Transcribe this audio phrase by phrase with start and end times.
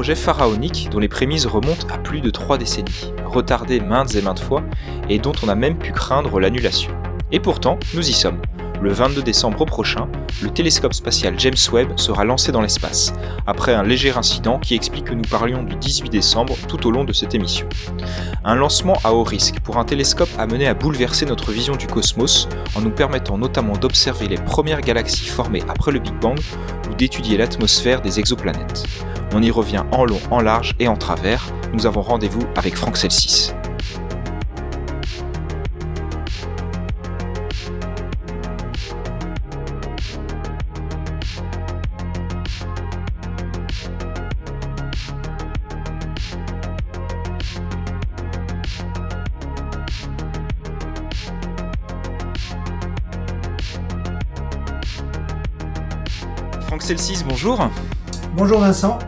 [0.00, 4.40] projet pharaonique dont les prémices remontent à plus de trois décennies, retardé maintes et maintes
[4.40, 4.62] fois,
[5.10, 6.90] et dont on a même pu craindre l'annulation.
[7.32, 8.40] Et pourtant, nous y sommes.
[8.80, 10.08] Le 22 décembre prochain,
[10.42, 13.12] le télescope spatial James Webb sera lancé dans l'espace,
[13.46, 17.04] après un léger incident qui explique que nous parlions du 18 décembre tout au long
[17.04, 17.68] de cette émission.
[18.42, 22.48] Un lancement à haut risque pour un télescope amené à bouleverser notre vision du cosmos
[22.74, 26.40] en nous permettant notamment d'observer les premières galaxies formées après le Big Bang
[26.90, 28.86] ou d'étudier l'atmosphère des exoplanètes.
[29.32, 31.46] On y revient en long, en large et en travers.
[31.72, 33.52] Nous avons rendez-vous avec Franck Celsis.
[56.66, 57.68] Franck Celsis, bonjour.
[58.36, 58.98] Bonjour Vincent.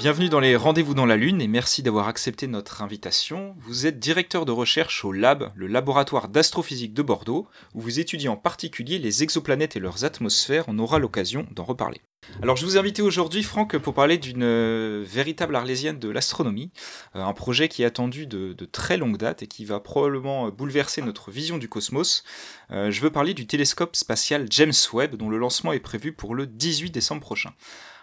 [0.00, 3.54] Bienvenue dans les Rendez-vous dans la Lune et merci d'avoir accepté notre invitation.
[3.58, 8.30] Vous êtes directeur de recherche au LAB, le laboratoire d'astrophysique de Bordeaux, où vous étudiez
[8.30, 10.64] en particulier les exoplanètes et leurs atmosphères.
[10.68, 12.00] On aura l'occasion d'en reparler.
[12.42, 16.70] Alors je vous ai invité aujourd'hui, Franck, pour parler d'une euh, véritable arlésienne de l'astronomie,
[17.14, 20.50] euh, un projet qui est attendu de, très longue date et qui va probablement euh,
[20.50, 22.24] bouleverser notre vision du cosmos.
[22.70, 26.46] je veux parler du télescope spatial James Webb, dont le lancement est prévu pour le
[26.46, 27.52] 18 décembre prochain.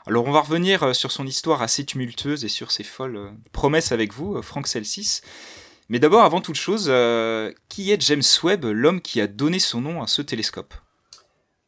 [0.07, 4.13] Alors on va revenir sur son histoire assez tumultueuse et sur ses folles promesses avec
[4.13, 5.21] vous, Franck Celsis.
[5.89, 6.91] Mais d'abord, avant toute chose,
[7.69, 10.73] qui est James Webb, l'homme qui a donné son nom à ce télescope?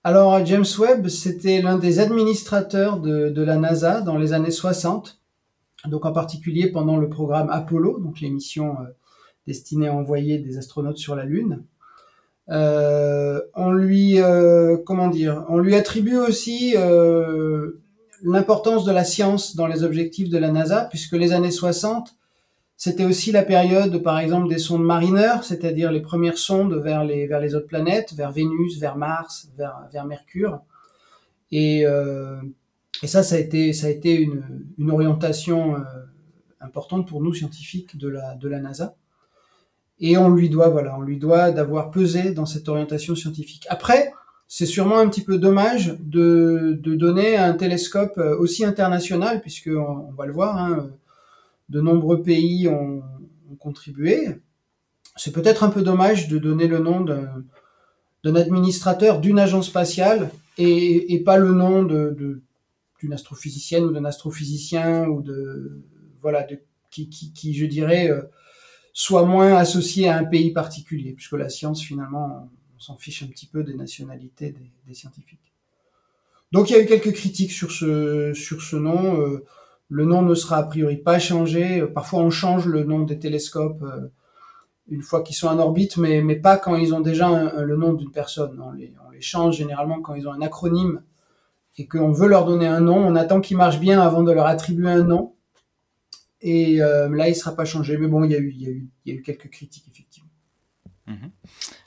[0.06, 5.20] Alors, James Webb, c'était l'un des administrateurs de, la NASA dans les années 60,
[5.86, 8.86] donc en particulier pendant le programme Apollo, donc l'émission euh,
[9.46, 11.64] destinée à envoyer des astronautes sur la Lune.
[12.50, 16.76] Euh, on lui, euh, on lui attribue aussi
[18.24, 22.16] l'importance de la science dans les objectifs de la NASA, puisque les années 60
[22.80, 27.28] c'était aussi la période, par exemple, des sondes Mariner, c'est-à-dire les premières sondes vers les,
[27.28, 30.62] vers les autres planètes, vers Vénus, vers Mars, vers, vers Mercure.
[31.52, 32.40] Et, euh,
[33.04, 35.80] et ça, ça a été, ça a été une, une orientation euh,
[36.62, 38.96] importante pour nous scientifiques de la, de la NASA.
[40.00, 43.68] Et on lui doit, voilà, on lui doit d'avoir pesé dans cette orientation scientifique.
[43.70, 44.14] Après,
[44.52, 49.70] c'est sûrement un petit peu dommage de, de donner un télescope euh, aussi international, puisque
[49.70, 50.90] on, va le voir, hein,
[51.70, 53.04] de nombreux pays ont,
[53.60, 54.40] contribué.
[55.16, 61.22] C'est peut-être un peu dommage de donner le nom d'un administrateur d'une agence spatiale et,
[61.26, 62.42] pas le nom de,
[63.00, 65.82] d'une astrophysicienne ou d'un astrophysicien ou de
[66.22, 68.22] voilà de, qui, qui, je dirais euh,
[68.94, 72.50] soit moins associé à un pays particulier puisque la science finalement
[72.80, 74.56] on, s'en fiche un petit peu des nationalités
[74.88, 75.54] des, scientifiques.
[76.52, 79.22] Donc il y a eu quelques critiques sur ce nom.
[79.22, 79.46] Euh,
[79.90, 81.86] le nom ne sera a priori pas changé.
[81.88, 84.08] Parfois, on change le nom des télescopes euh,
[84.88, 88.12] une fois qu'ils sont en orbite, mais, pas quand ils ont déjà le nom d'une
[88.12, 88.60] personne.
[88.60, 91.04] On les, change généralement quand ils ont un acronyme
[91.78, 92.96] et qu'on veut leur donner un nom.
[92.96, 95.36] On attend qu'ils marchent bien avant de leur attribuer un nom.
[96.42, 97.98] Et euh, là, il ne sera pas changé.
[97.98, 100.29] Mais bon, il y, y il y a eu quelques critiques, effectivement.
[101.10, 101.32] Mhm.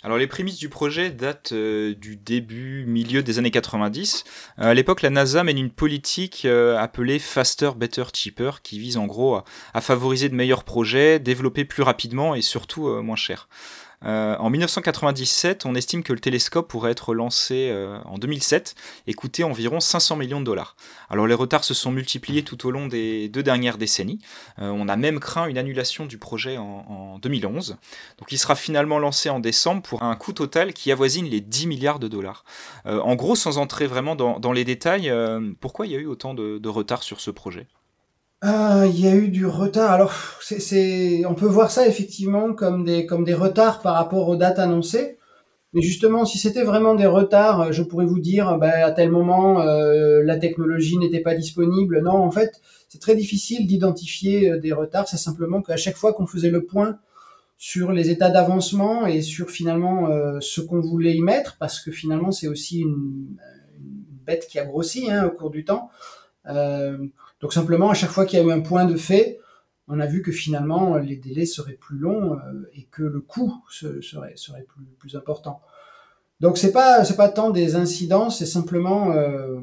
[0.03, 4.25] Alors les prémices du projet datent euh, du début, milieu des années 90.
[4.59, 8.97] Euh, à l'époque, la NASA mène une politique euh, appelée Faster, Better, Cheaper, qui vise
[8.97, 9.37] en gros
[9.75, 13.49] à, favoriser de meilleurs projets, développer plus rapidement et surtout moins cher.
[14.05, 18.75] Euh, en 1997, on estime que le télescope pourrait être lancé euh, en 2007
[19.07, 20.77] et coûter environ 500 millions de dollars.
[21.09, 24.19] Alors les retards se sont multipliés tout au long des deux dernières décennies.
[24.59, 27.77] Euh, on a même craint une annulation du projet en, 2011.
[28.19, 31.67] Donc il sera finalement lancé en décembre pour un coût total qui avoisine les 10
[31.67, 32.45] milliards de dollars.
[32.85, 35.12] en gros, sans entrer vraiment dans, les détails,
[35.61, 37.67] pourquoi il y a eu autant de, de retard sur ce projet?
[38.45, 39.93] Ah, il y a eu du retard.
[39.93, 44.35] Alors, c'est, on peut voir ça effectivement comme des, comme des retards par rapport aux
[44.35, 45.17] dates annoncées.
[45.75, 49.61] Mais justement, si c'était vraiment des retards, je pourrais vous dire, ben, à tel moment,
[49.62, 52.03] euh, la technologie n'était pas disponible.
[52.03, 55.06] Non, en fait, c'est très difficile d'identifier euh, des retards.
[55.06, 56.99] C'est simplement qu'à chaque fois qu'on faisait le point
[57.59, 61.93] sur les états d'avancement et sur finalement euh, ce qu'on voulait y mettre, parce que
[61.93, 63.37] finalement, c'est aussi une,
[63.79, 65.91] une, bête qui a grossi hein, au cours du temps.
[66.49, 66.99] Euh,
[67.43, 69.41] donc simplement, à chaque fois qu'il y a eu un point de fait,
[69.89, 73.53] on a vu que finalement les délais seraient plus longs euh, et que le coût
[73.69, 74.35] serait,
[75.00, 75.61] plus, important.
[76.41, 79.61] Donc c'est pas c'est pas tant des incidents, c'est simplement euh,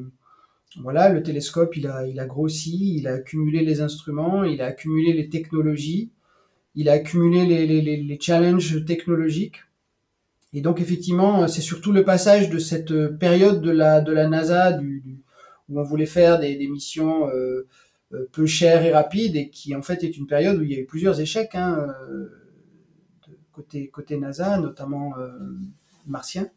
[0.82, 5.30] voilà le télescope il a grossi, il a accumulé les instruments, il a accumulé les
[5.30, 6.10] technologies,
[6.74, 9.62] il a accumulé les, challenges technologiques.
[10.52, 14.72] Et donc effectivement c'est surtout le passage de cette période de la de la NASA
[14.72, 15.19] du
[15.70, 17.66] où on voulait faire des, missions euh,
[18.32, 20.80] peu cher et rapide et qui en fait est une période où il y a
[20.80, 21.86] eu plusieurs échecs hein,
[23.28, 25.14] de côté côté NASA, notamment
[26.06, 26.48] martien.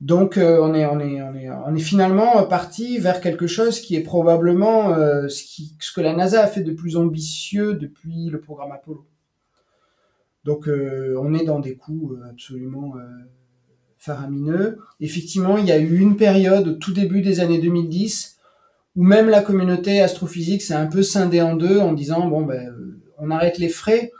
[0.00, 4.94] Donc on, est, finalement parti vers quelque chose qui est probablement
[5.28, 9.04] ce que la NASA a fait de plus ambitieux depuis le programme Apollo.
[10.44, 12.94] Donc on est dans des coûts absolument
[14.00, 14.78] faramineux.
[14.98, 18.38] Effectivement, il y a eu une période au tout début des années 2010
[18.96, 22.68] où même la communauté astrophysique s'est un peu scindée en deux en disant bon ben
[22.68, 24.10] euh, on arrête les frais.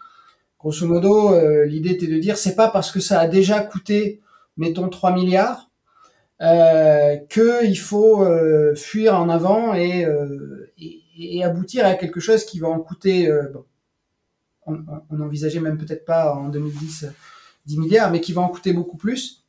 [0.59, 4.21] Grosso modo, euh, l'idée était de dire c'est pas parce que ça a déjà coûté
[4.59, 5.71] mettons 3 milliards
[6.43, 8.26] euh, qu'il faut
[8.76, 10.06] fuir en avant et,
[11.43, 13.65] aboutir à quelque chose qui va en coûter bon,
[14.67, 17.06] on n'envisageait même peut-être pas en 2010
[17.67, 19.40] 10 milliards, mais qui va en coûter beaucoup plus.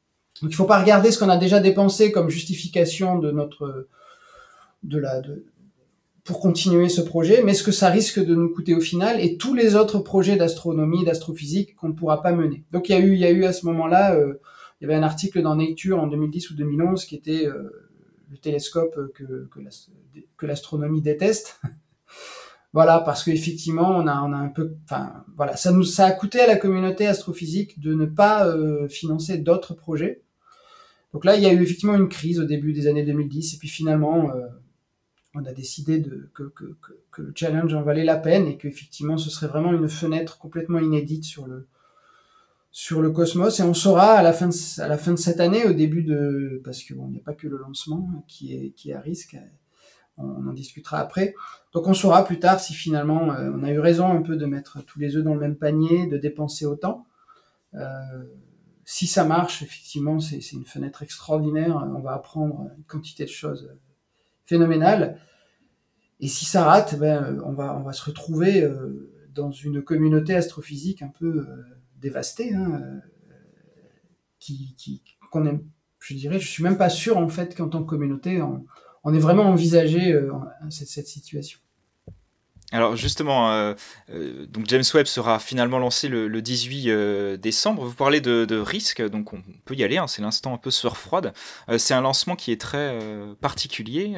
[0.41, 3.31] Donc il ne faut pas regarder ce qu'on a déjà dépensé comme justification de
[6.23, 9.37] pour continuer ce projet, mais ce que ça risque de nous coûter au final et
[9.37, 12.63] tous les autres projets d'astronomie, d'astrophysique qu'on ne pourra pas mener.
[12.71, 14.39] Donc il y a eu à ce moment-là euh,
[14.79, 17.91] il y avait un article dans Nature en 2010 ou 2011 qui était euh,
[18.29, 21.59] le télescope que l'astronomie déteste.
[22.73, 24.03] voilà parce qu'effectivement
[24.87, 30.23] ça a coûté à la communauté astrophysique de ne pas euh, financer d'autres projets
[31.13, 33.57] donc là, il y a eu effectivement une crise au début des années 2010, et
[33.57, 34.47] puis finalement, euh,
[35.35, 36.03] on a décidé
[36.33, 36.51] que,
[37.17, 41.23] le challenge en valait la peine et qu'effectivement, ce serait vraiment une fenêtre complètement inédite
[41.23, 41.67] sur le
[42.73, 43.59] sur le cosmos.
[43.59, 46.03] Et on saura à la fin de, à la fin de cette année, au début
[46.03, 49.01] de, parce qu'il bon, n'y a pas que le lancement qui est qui est à
[49.01, 49.37] risque.
[50.17, 51.33] On en discutera après.
[51.73, 54.45] Donc on saura plus tard si finalement euh, on a eu raison un peu de
[54.45, 57.05] mettre tous les œufs dans le même panier, de dépenser autant.
[57.73, 58.23] Euh,
[58.85, 61.75] si ça marche, effectivement, c'est une fenêtre extraordinaire.
[61.95, 63.69] On va apprendre une quantité de choses
[64.45, 65.19] phénoménales.
[66.19, 70.35] Et si ça rate, ben, on, va, on va se retrouver euh, dans une communauté
[70.35, 71.45] astrophysique un peu euh,
[71.99, 72.99] dévastée, hein, euh,
[74.39, 75.63] qui, qu'on aime,
[75.99, 79.19] je dirais, je suis même pas sûr en fait qu'en tant que communauté, on, ait
[79.19, 80.19] vraiment envisagé
[80.69, 81.59] cette situation.
[82.73, 83.73] Alors justement, euh,
[84.13, 87.83] euh, donc James Webb sera finalement lancé le, 18 euh, décembre.
[87.83, 89.97] Vous parlez de, risque, donc on peut y aller.
[89.97, 91.33] Hein, c'est l'instant un peu sueur froide.
[91.77, 92.97] c'est un lancement qui est très
[93.41, 94.13] particulier.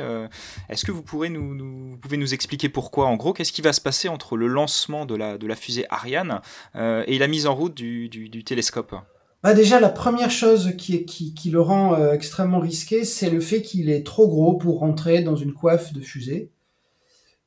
[0.69, 4.37] Est-ce que vous pouvez nous expliquer pourquoi En gros, qu'est-ce qui va se passer entre
[4.37, 6.41] le lancement de la, fusée Ariane
[6.75, 8.95] et la mise en route du, télescope?
[9.41, 13.89] Bah déjà, la première chose qui, qui le rend extrêmement risqué, c'est le fait qu'il
[13.89, 16.52] est trop gros pour rentrer dans une coiffe de fusée.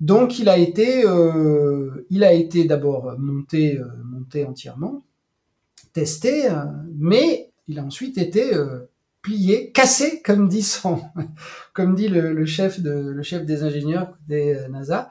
[0.00, 5.02] Donc il a été, euh, il a été d'abord monté, euh, monté entièrement,
[5.92, 6.64] testé, euh,
[6.94, 8.52] mais il a ensuite été
[9.22, 11.00] plié, cassé, comme dit son,
[11.72, 15.10] comme dit le, chef des ingénieurs des NASA,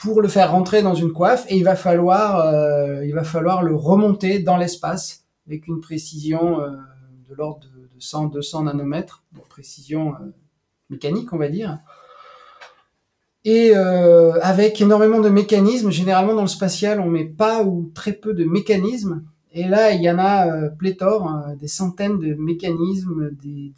[0.00, 1.44] pour le faire rentrer dans une coiffe.
[1.48, 7.34] Et il va falloir, il va falloir le remonter dans l'espace avec une précision de
[7.34, 10.14] l'ordre de, de 100-200 nanomètres, de précision
[10.88, 11.80] mécanique, on va dire
[13.44, 15.90] et euh, avec énormément de mécanismes.
[15.90, 19.24] Généralement dans le spatial, on met pas ou très peu de mécanismes.
[19.52, 23.72] Et là, il y en a euh, pléthore, hein, des centaines de mécanismes, des,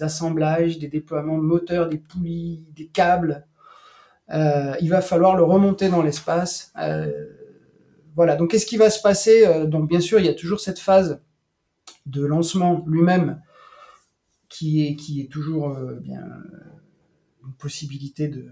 [0.00, 3.46] assemblages, des déploiements de moteurs, des poulies, des câbles.
[4.30, 6.72] Euh, il va falloir le remonter dans l'espace.
[8.16, 8.36] Voilà.
[8.36, 11.20] Donc, qu'est-ce qui va se passer Donc, bien sûr, il y a toujours cette phase
[12.06, 13.40] de lancement lui-même
[14.48, 16.24] qui est qui est toujours bien
[17.44, 18.46] une possibilité de,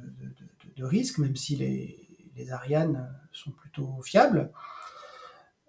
[0.85, 4.51] risque, même si les, les Ariane sont plutôt fiables.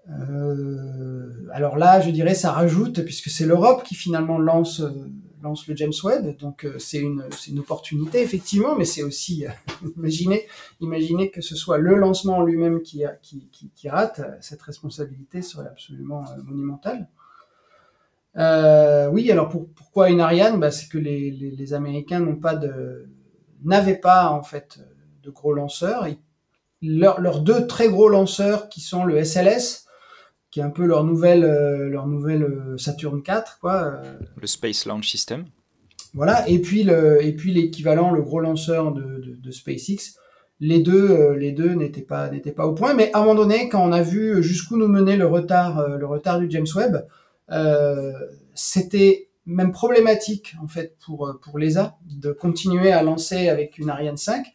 [0.09, 4.81] Euh, alors là, je dirais, ça rajoute, puisque c'est l'Europe qui finalement lance,
[5.41, 9.49] lance le James Webb, donc euh, c'est une, une opportunité, effectivement, mais c'est aussi, euh,
[9.97, 10.47] imaginez,
[10.79, 16.23] imaginez que ce soit le lancement lui-même qui, qui, qui, rate, cette responsabilité serait absolument
[16.29, 17.07] euh, monumentale.
[18.37, 20.59] Euh, oui, alors pour, pourquoi une Ariane?
[20.59, 23.07] Bah, C'est que les, les, les Américains n'ont pas de
[23.63, 24.79] n'avaient pas en fait
[25.23, 26.07] de gros lanceurs.
[26.81, 29.85] leurs deux très gros lanceurs qui sont le SLS,
[30.51, 33.83] qui est un peu leur nouvelle euh, leur nouvelle euh, Saturn 4 quoi.
[33.83, 34.19] Euh.
[34.39, 35.45] Le Space Launch System.
[36.13, 40.17] Voilà, et puis le et puis l'équivalent le gros lanceur de, de, de SpaceX.
[40.59, 43.67] Les deux les deux n'étaient pas n'étaient pas au point, mais à un moment donné,
[43.69, 47.07] quand on a vu jusqu'où nous menait le retard le retard du James Webb,
[48.53, 54.17] c'était même problématique en fait pour pour l'ESA de continuer à lancer avec une Ariane
[54.17, 54.45] 5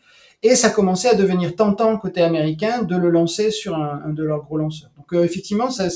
[0.43, 4.43] et ça commençait à devenir tentant côté américain de le lancer sur un, de leurs
[4.43, 4.91] gros lanceurs.
[4.97, 5.89] Donc euh, effectivement, c'est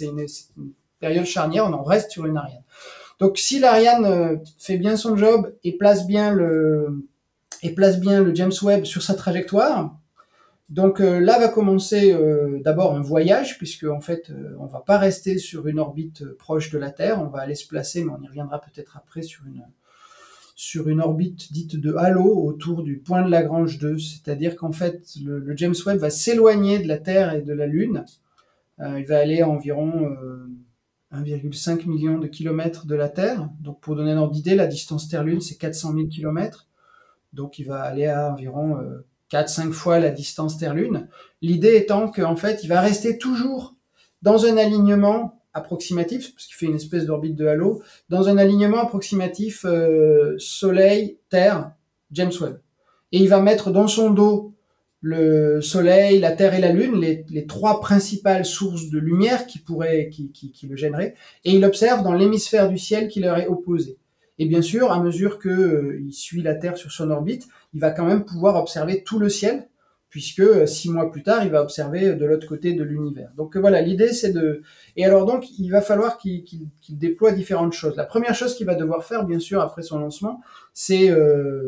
[0.00, 0.26] une,
[0.98, 2.62] période charnière, on en reste sur une Ariane.
[3.18, 7.04] Donc si l'Ariane euh, fait bien son job et place bien le
[8.34, 9.96] James Webb sur sa trajectoire.
[10.68, 12.16] Donc euh, là va commencer
[12.64, 16.70] d'abord un voyage, puisque en fait euh, on va pas rester sur une orbite proche
[16.70, 19.44] de la Terre, on va aller se placer, mais on y reviendra peut-être après sur
[19.46, 19.62] une
[20.62, 25.02] sur une orbite dite de halo autour du point de Lagrange 2, c'est-à-dire qu'en fait
[25.20, 28.04] le, James Webb va s'éloigner de la Terre et de la Lune,
[28.78, 30.08] il va aller à environ
[31.12, 33.50] 1,5 million de kilomètres de la Terre.
[33.60, 36.68] Donc pour donner un ordre d'idée, la distance Terre-Lune c'est 400 000 kilomètres.
[37.32, 38.78] Donc il va aller à environ
[39.32, 41.08] 4-5 euh, fois la distance Terre-Lune.
[41.40, 43.74] L'idée étant qu'en fait, il va rester toujours
[44.22, 48.82] dans un alignement approximatif, parce qu'il fait une espèce d'orbite de halo, dans un alignement
[48.82, 51.72] approximatif euh, Soleil, Terre,
[52.10, 52.60] James Webb.
[53.12, 54.54] Et il va mettre dans son dos
[55.02, 60.08] le Soleil, la Terre et la Lune, les, trois principales sources de lumière qui pourraient,
[60.10, 63.98] qui, qui, le gêneraient, et il observe dans l'hémisphère du ciel qui leur est opposé.
[64.38, 67.90] Et bien sûr, à mesure qu'il euh, suit la Terre sur son orbite, il va
[67.90, 69.68] quand même pouvoir observer tout le ciel,
[70.12, 73.32] puisque euh, six mois plus tard, il va observer de l'autre côté de l'univers.
[73.36, 74.62] Donc voilà, l'idée c'est de...
[74.96, 76.44] Et alors donc, il va falloir qu'il
[76.90, 77.96] déploie différentes choses.
[77.96, 80.40] La première chose qu'il va devoir faire, bien sûr, après son lancement,
[80.72, 81.66] c'est euh,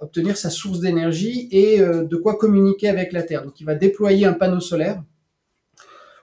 [0.00, 3.44] obtenir sa source d'énergie et de quoi communiquer avec la Terre.
[3.44, 5.02] Donc il va déployer un panneau solaire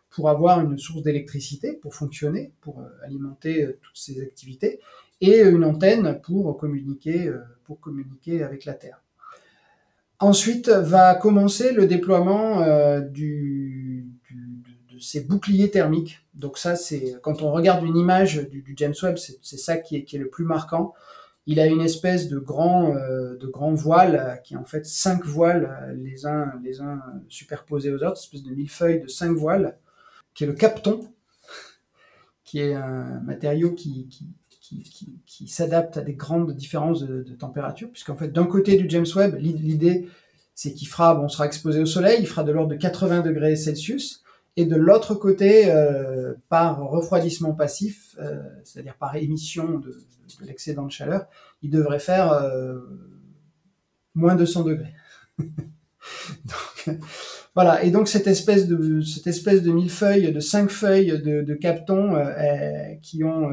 [0.09, 4.79] pour avoir une source d'électricité, pour fonctionner, pour alimenter toutes ses activités
[5.21, 9.00] et une antenne pour communiquer, euh, pour communiquer avec la Terre.
[10.21, 14.03] Ensuite va commencer le déploiement euh, de
[14.99, 16.19] ces boucliers thermiques.
[16.35, 20.13] Donc ça, c'est quand on regarde une image du, James Webb, c'est ça qui est,
[20.13, 20.93] le plus marquant.
[21.47, 23.35] Il a une espèce de grand, euh,
[23.73, 28.43] voile qui est en fait cinq voiles, les uns, les uns superposés aux autres, espèce
[28.43, 29.75] de millefeuille de cinq voiles,
[30.35, 30.99] qui est le capton,
[32.43, 34.07] qui est un matériau qui,
[35.25, 39.35] qui, s'adapte à des grandes différences de, température, puisqu'en fait, d'un côté du James Webb,
[39.39, 40.07] l'idée,
[40.55, 43.21] c'est qu'il fera, bon, on sera exposé au soleil, il fera de l'ordre de 80
[43.21, 44.23] degrés Celsius,
[44.57, 49.97] et de l'autre côté, euh, par refroidissement passif, euh, c'est-à-dire par émission de,
[50.41, 51.25] l'excédent de chaleur,
[51.61, 52.79] il devrait faire euh,
[54.13, 54.93] moins de 100 degrés.
[57.55, 57.83] voilà.
[57.83, 62.15] Et donc cette espèce de cette espèce de de cinq feuilles de, de captons
[63.01, 63.49] qui ont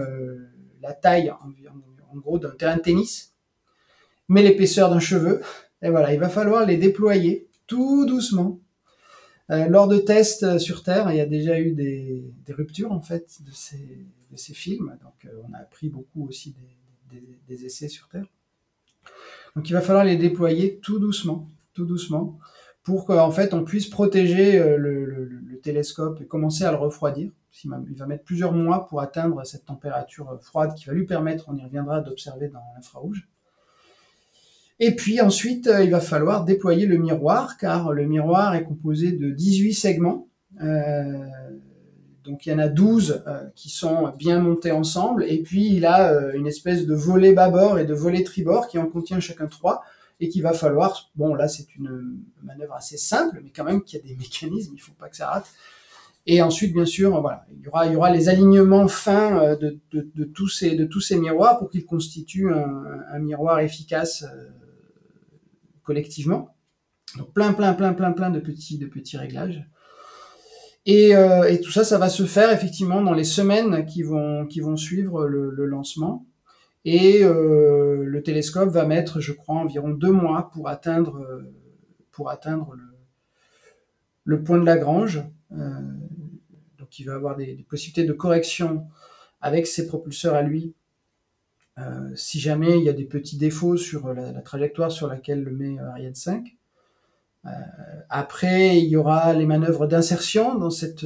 [0.80, 3.34] la taille en, gros d'un terrain de tennis,
[4.28, 5.40] mais l'épaisseur d'un cheveu.
[5.82, 8.60] Et voilà, il va falloir les déployer tout doucement.
[9.50, 13.40] Euh, lors de tests sur Terre, il y a déjà eu des, ruptures en fait
[13.46, 16.54] de ces, films, donc euh, on a appris beaucoup aussi
[17.46, 18.26] des, essais sur Terre.
[19.56, 22.38] Donc il va falloir les déployer tout doucement, tout doucement,
[22.82, 27.30] pour qu'en fait on puisse protéger euh, le télescope et commencer à le refroidir
[27.64, 31.56] il va mettre plusieurs mois pour atteindre cette température froide qui va lui permettre, on
[31.56, 33.28] y reviendra, d'observer dans l'infrarouge.
[34.80, 39.12] Et puis ensuite, euh, il va falloir déployer le miroir, car le miroir est composé
[39.12, 40.28] de 18 segments.
[40.62, 41.18] Euh,
[42.24, 45.86] donc il y en a 12 euh, qui sont bien montés ensemble, et puis il
[45.86, 49.82] a une espèce de volet bâbord et de volet tribord qui en contient chacun trois,
[50.20, 53.98] et qu'il va falloir, bon là c'est une manœuvre assez simple, mais quand même qu'il
[53.98, 55.46] y a des mécanismes, il ne faut pas que ça rate,
[56.30, 57.46] et ensuite, bien sûr, voilà,
[57.86, 63.18] il y aura, les alignements fins euh, de, tous, ces, miroirs pour qu'ils constituent un,
[63.18, 64.44] miroir efficace euh,
[65.82, 66.54] collectivement.
[67.16, 69.66] Donc plein, plein, plein, plein, plein de petits, réglages.
[70.84, 74.76] Et, euh, et, tout ça, ça va se faire effectivement dans les semaines qui vont,
[74.76, 76.26] suivre le, lancement.
[76.84, 81.26] Et le télescope va mettre, je crois, environ deux mois pour atteindre,
[82.10, 82.84] pour atteindre le,
[84.24, 85.22] le point de Lagrange.
[85.52, 85.80] Euh,
[86.78, 88.86] donc il va avoir des, possibilités de correction
[89.40, 90.74] avec ses propulseurs à lui.
[91.78, 95.52] Euh, si jamais il y a des petits défauts sur la, trajectoire sur laquelle le
[95.52, 96.56] met euh, Ariane 5.
[97.44, 97.50] Euh,
[98.08, 101.04] après, il y aura les manœuvres d'insertion dans cette,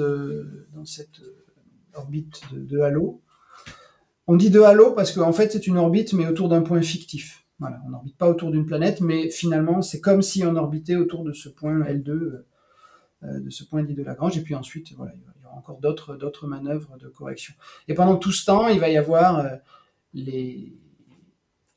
[1.94, 3.20] orbite de, halo.
[4.26, 7.44] On dit de halo parce qu'en fait c'est une orbite mais autour d'un point fictif.
[7.60, 11.32] On n'orbite pas autour d'une planète, mais finalement c'est comme si on orbitait autour de
[11.32, 12.42] ce point L2,
[13.22, 14.36] de ce point dit de Lagrange.
[14.36, 15.12] Et puis ensuite, voilà,
[15.56, 17.54] encore d'autres, manœuvres de correction.
[17.88, 19.56] Et pendant tout ce temps, il va y avoir euh,
[20.14, 20.72] les,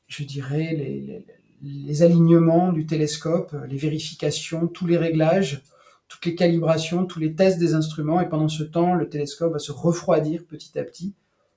[0.06, 1.24] je dirais, les,
[1.62, 5.62] les, alignements du télescope, euh, les vérifications, tous les réglages,
[6.08, 8.20] toutes les calibrations, tous les tests des instruments.
[8.20, 11.14] Et pendant ce temps, le télescope va se refroidir petit à petit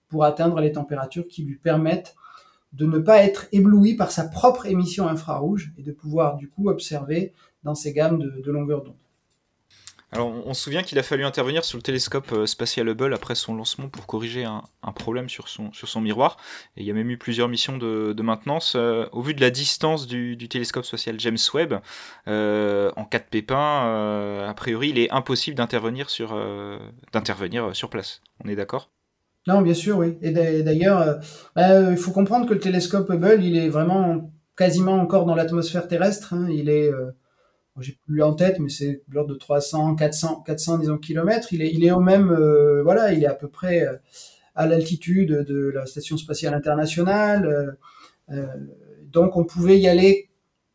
[0.07, 2.15] pour atteindre les températures qui lui permettent
[2.73, 6.69] de ne pas être ébloui par sa propre émission infrarouge et de pouvoir du coup
[6.69, 8.95] observer dans ces gammes de, de longueur d'onde.
[10.11, 13.35] Alors, on, se souvient qu'il a fallu intervenir sur le télescope euh, spatial Hubble après
[13.35, 14.63] son lancement pour corriger un,
[14.95, 16.37] problème sur son, sur son miroir.
[16.75, 18.73] Et il y a même eu plusieurs missions de, maintenance.
[18.75, 21.75] Euh, au vu de la distance du, télescope spatial James Webb,
[22.27, 26.35] euh, en cas de pépin, a priori, il est impossible d'intervenir sur,
[27.13, 28.21] d'intervenir sur place.
[28.43, 28.89] On est d'accord?
[29.45, 30.17] Non, bien sûr, oui.
[30.23, 31.19] Et d'ailleurs,
[31.55, 35.87] bah, il faut comprendre que le télescope Hubble, il est vraiment quasiment encore dans l'atmosphère
[35.87, 36.33] terrestre.
[36.33, 36.47] Hein.
[36.49, 36.91] Il est
[37.81, 41.53] j'ai plus en tête, mais c'est l'ordre de 300, 400, 400 disons kilomètres.
[41.53, 43.95] Il est, il est au même, euh, voilà, il est à peu près euh,
[44.55, 47.77] à l'altitude de la station spatiale internationale.
[48.31, 48.45] Euh,
[49.03, 50.29] donc on pouvait y aller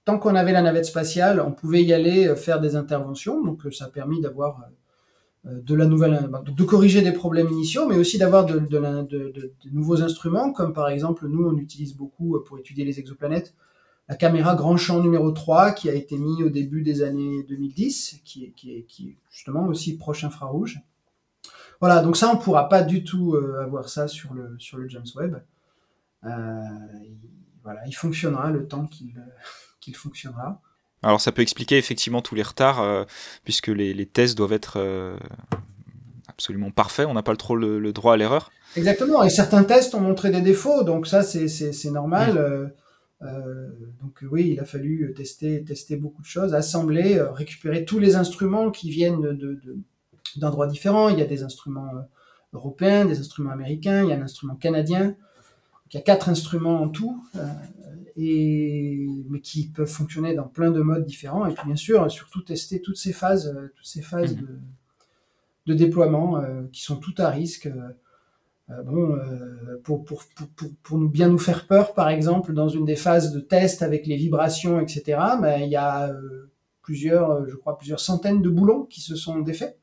[0.04, 3.42] tant qu'on avait la navette spatiale, on pouvait y aller faire des interventions.
[3.42, 4.68] Donc ça a permis d'avoir
[5.44, 10.02] de la nouvelle, de corriger des problèmes initiaux, mais aussi d'avoir de, de, de, nouveaux
[10.02, 13.54] instruments, comme par exemple nous on utilise beaucoup pour étudier les exoplanètes
[14.08, 18.20] la caméra grand champ numéro 3 qui a été mis au début des années 2010,
[18.24, 20.80] qui est, qui est, qui est justement aussi proche infrarouge.
[21.80, 24.78] Voilà, donc ça, on ne pourra pas du tout euh, avoir ça sur le, sur
[24.78, 25.42] le James Webb.
[26.24, 26.28] Euh,
[27.02, 27.16] il,
[27.62, 29.14] voilà, il fonctionnera le temps qu'il
[29.80, 30.60] qu'il fonctionnera.
[31.02, 33.04] Alors ça peut expliquer effectivement tous les retards, euh,
[33.44, 34.78] puisque les, les, tests doivent être
[36.34, 38.50] absolument parfaits, on n'a pas trop le, droit à l'erreur.
[38.76, 42.36] Exactement, et certains tests ont montré des défauts, donc ça c'est normal.
[42.36, 42.66] Euh,
[44.00, 48.16] donc oui, il a fallu tester, tester beaucoup de choses, assembler, euh, récupérer tous les
[48.16, 49.38] instruments qui viennent
[50.36, 51.08] d'endroits de, différents.
[51.08, 52.00] Il y a des instruments euh,
[52.52, 55.16] européens, des instruments américains, il y a un instrument canadien.
[55.90, 57.24] il y a quatre instruments en tout,
[58.16, 61.46] et, mais qui peuvent fonctionner dans plein de modes différents.
[61.46, 64.40] Et puis bien sûr, surtout tester toutes ces phases, toutes ces phases mmh.
[64.40, 64.58] de,
[65.66, 67.68] de, déploiement qui sont toutes à risque.
[68.70, 70.24] Euh, bon, euh, pour, pour,
[70.56, 73.82] pour, pour, nous bien nous faire peur, par exemple, dans une des phases de test
[73.82, 76.50] avec les vibrations, etc., ben, il y a euh,
[76.82, 79.76] plusieurs, je crois, plusieurs centaines de boulons qui se sont défaits,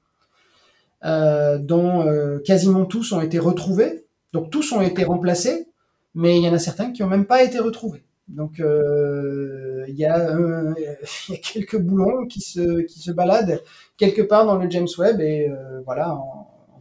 [1.04, 4.06] dont quasiment tous ont été retrouvés.
[4.34, 5.68] Donc tous ont été remplacés,
[6.14, 8.04] mais il y en a certains qui n'ont même pas été retrouvés.
[8.28, 10.38] Donc il y, a,
[10.78, 13.64] il y a quelques boulons qui se, qui se baladent
[13.98, 15.52] quelque part dans le James Webb et
[15.86, 16.20] voilà,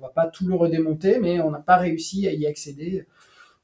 [0.01, 3.07] on va pas tout le redémonter, mais on n'a pas réussi à y accéder.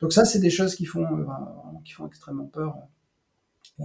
[0.01, 2.77] Donc ça, c'est des choses qui font, euh, extrêmement peur.
[3.81, 3.85] Euh,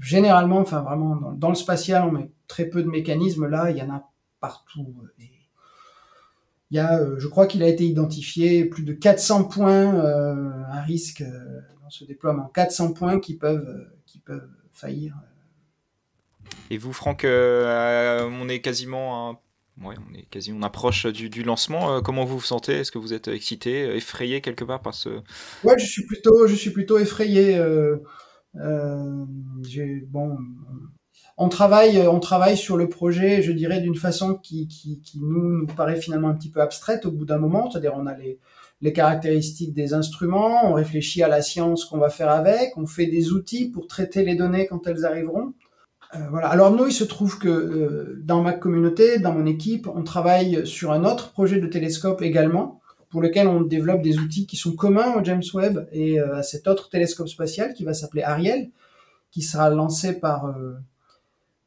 [0.00, 3.46] généralement, enfin vraiment, dans, le spatial, on met très peu de mécanismes.
[3.46, 4.94] Là, il y en a partout.
[5.18, 9.94] il y a, euh, je crois qu'il a été identifié plus de 400 points
[10.68, 11.22] à risque
[11.82, 12.50] dans ce déploiement.
[12.54, 15.14] 400 points qui peuvent, qui peuvent faillir.
[16.70, 19.38] Et vous, Franck, on est quasiment un
[19.82, 21.96] Ouais, on est quasi, on approche du, lancement.
[21.96, 22.72] Euh, comment vous vous sentez?
[22.72, 25.20] Est-ce que vous êtes excité, euh, effrayé quelque part par ce
[25.64, 27.58] Ouais, je suis plutôt, je suis plutôt effrayé.
[27.58, 27.96] Euh,
[30.08, 30.38] bon,
[31.36, 34.66] on travaille, sur le projet, je dirais, d'une façon qui,
[35.20, 37.70] nous, paraît finalement un petit peu abstraite au bout d'un moment.
[37.70, 38.16] C'est-à-dire, on a
[38.80, 43.06] les caractéristiques des instruments, on réfléchit à la science qu'on va faire avec, on fait
[43.06, 45.52] des outils pour traiter les données quand elles arriveront.
[46.14, 46.48] Euh, voilà.
[46.48, 50.66] Alors nous, il se trouve que euh, dans ma communauté, dans mon équipe, on travaille
[50.66, 54.74] sur un autre projet de télescope également, pour lequel on développe des outils qui sont
[54.74, 58.70] communs au James Webb et euh, à cet autre télescope spatial qui va s'appeler Ariel,
[59.30, 60.54] qui sera lancé par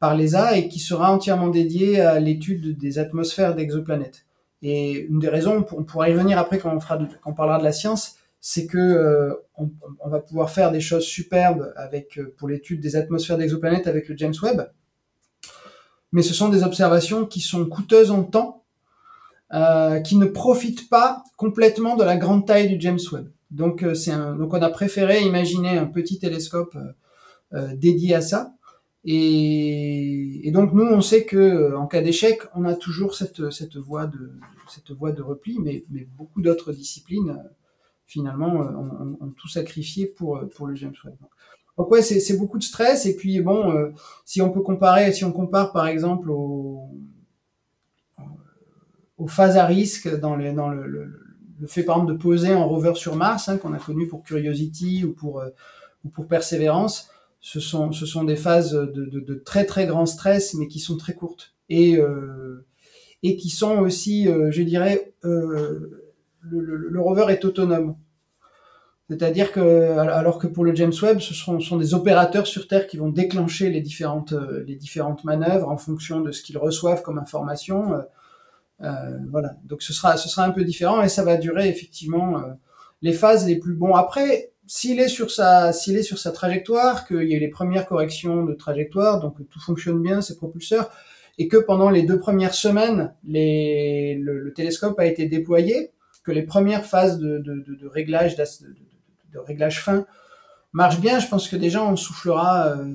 [0.00, 4.24] par l'ESA et qui sera entièrement dédié à l'étude des atmosphères d'exoplanètes.
[4.62, 7.58] Et une des raisons, on pourra y revenir après quand on, fera quand on parlera
[7.58, 12.18] de la science, c'est que euh, on, on, va pouvoir faire des choses superbes avec
[12.18, 14.70] euh, pour l'étude des atmosphères d'exoplanètes avec le James Webb.
[16.12, 18.64] Mais ce sont des observations qui sont coûteuses en temps,
[19.52, 23.30] euh, qui ne profitent pas complètement de la grande taille du James Webb.
[23.50, 26.76] Donc euh, c'est donc on a préféré imaginer un petit télescope
[27.74, 28.54] dédié à ça.
[29.04, 33.76] Et, et, donc nous, on sait que en cas d'échec, on a toujours cette, cette
[33.76, 34.32] voie de
[34.68, 37.42] cette voie de repli, mais, mais beaucoup d'autres disciplines
[38.10, 41.14] finalement, euh, on, tout sacrifié pour, euh, pour le James Webb.
[41.78, 43.06] Donc ouais, c'est beaucoup de stress.
[43.06, 43.90] Et puis bon, euh,
[44.24, 46.90] si on peut comparer, si on compare par exemple aux,
[49.28, 52.94] phases à risque dans, les, dans le, le, fait par exemple de poser un rover
[52.96, 55.44] sur Mars, hein, qu'on a connu pour Curiosity ou pour,
[56.04, 60.54] ou pour Perseverance, ce sont, ce sont des phases de, de, très très grand stress,
[60.54, 62.66] mais qui sont très courtes et, euh,
[63.22, 65.99] et qui sont aussi, je dirais, euh,
[66.42, 67.96] le, rover est autonome.
[69.08, 72.96] C'est-à-dire que, alors que pour le James Webb, ce sont, des opérateurs sur Terre qui
[72.96, 74.64] vont déclencher les différentes, euh,
[75.24, 77.94] manœuvres en fonction de ce qu'ils reçoivent comme information.
[77.94, 78.02] Euh,
[78.82, 79.56] euh, voilà.
[79.64, 82.40] Donc ce sera, un peu différent et ça va durer effectivement
[83.02, 83.94] les phases les plus bons.
[83.94, 85.72] Après, s'il est sur sa,
[86.32, 90.36] trajectoire, qu'il y a eu les premières corrections de trajectoire, donc tout fonctionne bien, ses
[90.36, 90.88] propulseurs,
[91.38, 95.90] et que pendant les deux premières semaines, le, télescope a été déployé,
[96.30, 100.06] que les premières phases de, de, réglage, de, réglage fin
[100.72, 102.94] marchent bien, je pense que déjà on soufflera, euh,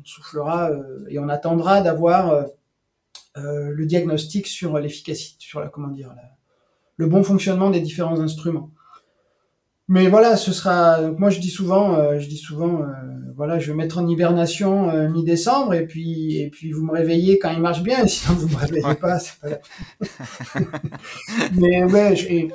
[0.00, 2.44] on soufflera euh, et on attendra d'avoir euh
[3.36, 6.12] le diagnostic sur l'efficacité, sur la comment dire,
[6.96, 8.72] le bon fonctionnement des différents instruments
[9.88, 11.00] mais voilà, ce sera.
[11.12, 12.86] Moi, je dis souvent, euh, je dis souvent, euh,
[13.34, 17.38] voilà, je vais mettre en hibernation euh, mi-décembre et puis et puis vous me réveillez
[17.38, 18.06] quand il marche bien.
[18.06, 19.18] Sinon, vous me réveillez pas.
[21.54, 22.48] Mais ouais, je,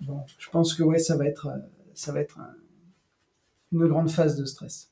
[0.00, 1.48] bon, je pense que ouais, ça va être,
[1.92, 2.38] ça va être
[3.70, 4.90] une grande phase de stress.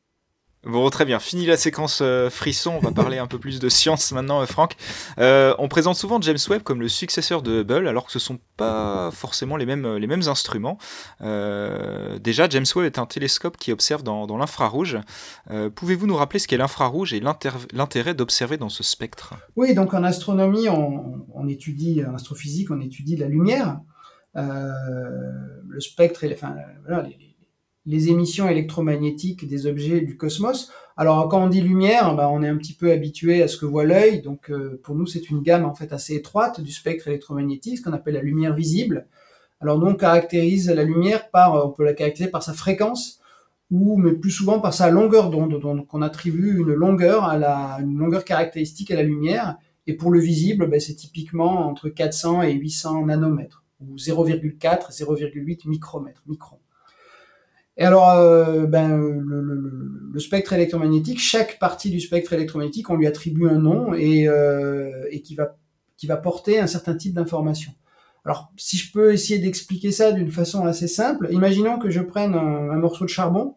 [0.66, 1.20] Bon, très bien.
[1.20, 2.72] Fini la séquence euh, frisson.
[2.72, 4.74] On va parler un peu plus de science maintenant, euh, Franck.
[5.18, 8.40] Euh, on présente souvent James Webb comme le successeur de Hubble, alors que ce sont
[8.57, 10.79] pas forcément les mêmes, instruments.
[11.20, 14.98] déjà, James Webb est un télescope qui observe dans, l'infrarouge.
[15.74, 19.35] Pouvez-vous nous rappeler ce qu'est l'infrarouge et l'intérêt d'observer dans ce spectre?
[19.55, 23.79] Oui, donc en astronomie, on, étudie, en astrophysique, on étudie la lumière.
[24.35, 26.37] le spectre, et, les,
[27.87, 30.70] les émissions électromagnétiques des objets du cosmos.
[30.96, 33.66] Alors quand on dit lumière, bah, on est un petit peu habitué à ce que
[33.66, 37.09] voit l'œil, donc euh, pour nous c'est une gamme en fait assez étroite du spectre
[37.09, 39.07] électromagnétique, ce qu'on appelle la lumière visible.
[39.61, 43.20] Alors nous on caractérise la lumière par, on peut la caractériser par sa fréquence,
[43.70, 47.79] ou mais plus souvent par sa longueur d'onde, donc on attribue une longueur à la,
[47.81, 52.42] une longueur caractéristique à la lumière, et pour le visible, bah, c'est typiquement entre 400
[52.42, 56.59] et 800 nanomètres, ou 0,4, 0,8 micromètres, microns.
[57.78, 63.48] Et alors, euh, ben, le, spectre électromagnétique, chaque partie du spectre électromagnétique, on lui attribue
[63.48, 65.56] un nom et, euh, et qui, va,
[65.98, 67.72] qui va porter un certain type d'information.
[68.24, 72.34] Alors, si je peux essayer d'expliquer ça d'une façon assez simple, imaginons que je prenne
[72.34, 73.54] un, morceau de charbon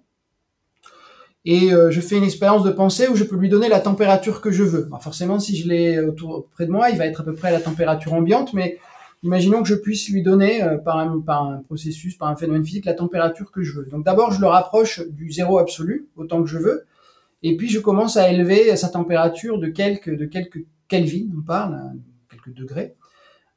[1.45, 4.41] et euh, je fais une expérience de pensée où je peux lui donner la température
[4.41, 4.89] que je veux.
[5.01, 7.51] forcément, si je l'ai autour près de moi, il va être à peu près à
[7.51, 8.77] la température ambiante, mais
[9.23, 12.93] imaginons que je puisse lui donner euh, par, un, processus, par un phénomène physique, la
[12.93, 13.85] température que je veux.
[13.85, 16.85] Donc d'abord, je le rapproche du zéro absolu, autant que je veux,
[17.43, 21.75] et puis je commence à élever sa température de quelques, de quelques Kelvin, on parle,
[21.75, 21.93] hein,
[22.29, 22.95] quelques degrés.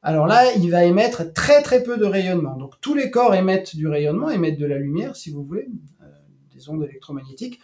[0.01, 2.55] Alors là, il va émettre très très peu de rayonnement.
[2.57, 5.67] Donc tous les corps émettent du rayonnement, émettent de la lumière, si vous voulez,
[6.01, 6.05] euh,
[6.53, 7.59] des ondes électromagnétiques,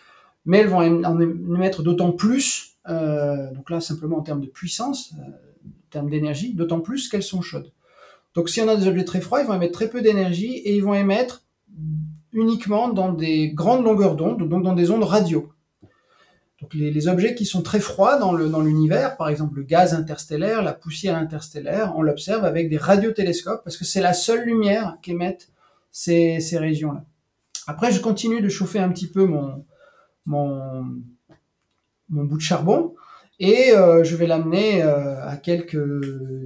[0.45, 5.13] mais elles vont en émettre d'autant plus, euh, donc là simplement en termes de puissance,
[5.19, 7.71] en termes d'énergie, d'autant plus qu'elles sont chaudes.
[8.35, 10.75] Donc si on a des objets très froids, ils vont émettre très peu d'énergie et
[10.75, 11.43] ils vont émettre
[12.31, 15.51] uniquement dans des grandes longueurs d'onde, donc dans des ondes radio.
[16.61, 20.73] Donc les, objets qui sont très froids dans l'univers, par exemple le gaz interstellaire, la
[20.73, 25.49] poussière interstellaire, on l'observe avec des radiotélescopes parce que c'est la seule lumière qu'émettent
[25.91, 27.05] ces, régions-là.
[27.65, 29.63] Après, je continue de chauffer un petit peu mon
[32.09, 32.93] bout de charbon
[33.39, 35.79] et euh, je vais l'amener euh, à quelques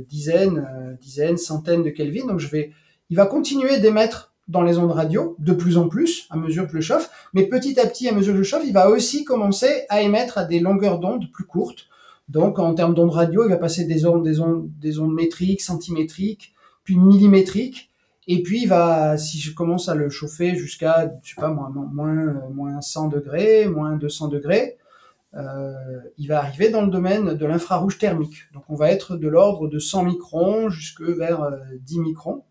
[0.08, 2.28] dizaines, euh, dizaines, centaines de Kelvin.
[2.28, 2.72] Donc je vais,
[3.10, 6.74] il va continuer d'émettre dans les ondes radio de plus en plus à mesure que
[6.74, 9.86] le chauffe, mais petit à petit à mesure que je chauffe, il va aussi commencer
[9.90, 11.88] à émettre à des longueurs d'onde plus courtes.
[12.30, 15.62] Donc en termes d'ondes radio, il va passer des ondes, des ondes, des ondes métriques,
[15.62, 16.54] centimétriques,
[16.84, 17.90] puis millimétriques.
[18.26, 21.70] Et puis, il va, si je commence à le chauffer jusqu'à, je sais pas, moins,
[21.70, 24.78] moins, moins 100 degrés, moins 200 degrés,
[26.18, 28.52] il va arriver dans le domaine de l'infrarouge thermique.
[28.54, 32.44] Donc on va être de l'ordre de 100 microns jusque vers 10 euh, microns.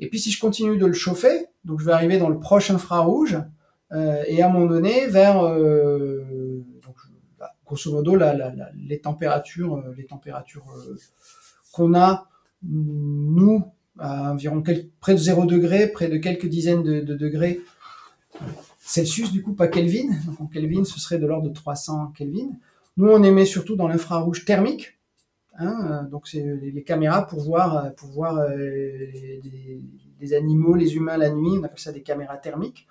[0.00, 2.70] Et puis si je continue de le chauffer, donc je vais arriver dans le proche
[2.70, 3.38] infrarouge,
[3.92, 5.42] euh, et à un moment donné vers,
[7.38, 8.18] bah, grosso modo,
[8.74, 10.66] les températures, les températures
[11.72, 12.28] qu'on a,
[12.64, 13.64] nous,
[13.98, 14.62] à environ
[15.00, 17.60] près de 0 degré, près de quelques dizaines de degrés
[18.84, 20.08] Celsius, du coup, pas Kelvin.
[20.26, 22.50] Donc en Kelvin, ce serait de l'ordre de 300 Kelvin.
[22.96, 24.98] Nous, on émet surtout dans l'infrarouge thermique.
[25.58, 28.56] Hein, donc c'est les, caméras pour voir, pour euh,
[30.20, 31.58] les, animaux, les humains la nuit.
[31.58, 32.88] On appelle ça des caméras thermiques.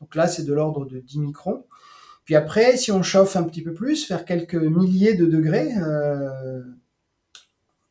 [0.00, 1.64] Donc là, c'est de l'ordre de 10 microns.
[2.24, 6.62] Puis après, si on chauffe un petit peu plus, faire quelques milliers de degrés, euh,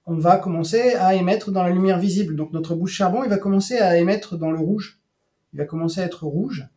[0.05, 2.35] on va commencer à émettre dans la lumière visible.
[2.35, 4.99] Donc notre bouche charbon, il va commencer à émettre dans le rouge.
[5.53, 6.69] Il va commencer à être rouge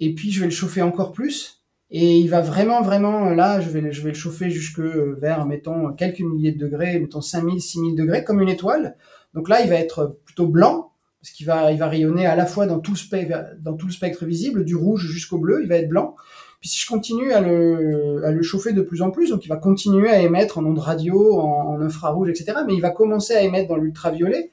[0.00, 1.62] et puis je vais le chauffer encore plus.
[1.90, 5.92] Et il va vraiment, vraiment, là, je vais, je vais le chauffer jusque vers, mettons,
[5.92, 8.96] quelques milliers de degrés, mettons 5000, 6000 degrés, comme une étoile.
[9.34, 12.44] Donc là, il va être plutôt blanc, parce qu'il va, il va rayonner à la
[12.44, 16.16] fois dans tout, le spectre, visible, du rouge jusqu'au bleu, il va être blanc.
[16.60, 19.48] Puis si je continue à le, à le chauffer de plus en plus, donc il
[19.48, 22.58] va continuer à émettre en ondes radio, en, en infrarouge, etc.
[22.66, 24.50] Mais il va commencer à émettre dans l'ultraviolet.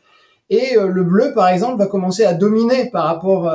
[0.50, 3.50] Et euh, le bleu, par exemple, va commencer à dominer par rapport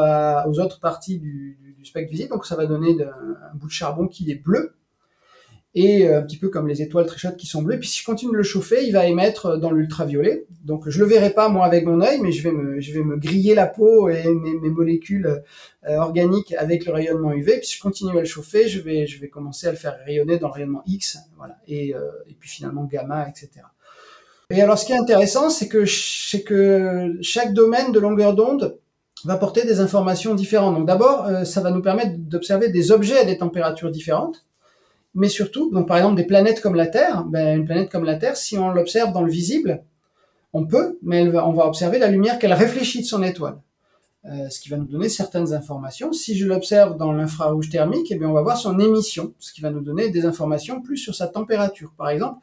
[0.48, 4.34] aux autres parties du, visible, donc ça va donner un, bout de charbon qui est
[4.34, 4.74] bleu.
[5.74, 7.78] et un petit peu comme les étoiles très chaudes qui sont bleues.
[7.78, 10.46] Puis si je continue de le chauffer, il va émettre dans l'ultraviolet.
[10.64, 13.66] Donc je le verrai pas moi avec mon œil, mais je vais me, griller la
[13.66, 15.42] peau et mes, molécules
[15.86, 17.58] organiques avec le rayonnement UV.
[17.58, 19.98] Puis si je continue à le chauffer, je vais, je vais commencer à le faire
[20.04, 21.90] rayonner dans le rayonnement X, voilà, et,
[22.26, 23.62] et puis finalement gamma, etc.
[24.50, 28.78] Et alors, ce qui est intéressant, c'est que, c'est que chaque domaine de longueur d'onde
[29.24, 30.74] va porter des informations différentes.
[30.74, 34.46] Donc d'abord, euh, ça va nous permettre d'observer des objets à des températures différentes,
[35.14, 38.16] mais surtout, donc par exemple des planètes comme la Terre, ben, une planète comme la
[38.16, 39.82] Terre, si on l'observe dans le visible,
[40.52, 43.58] on peut, mais on va observer la lumière qu'elle réfléchit de son étoile.
[44.24, 46.12] Euh, ce qui va nous donner certaines informations.
[46.12, 49.60] Si je l'observe dans l'infrarouge thermique, eh bien, on va voir son émission, ce qui
[49.60, 51.94] va nous donner des informations plus sur sa température.
[51.96, 52.40] Par exemple,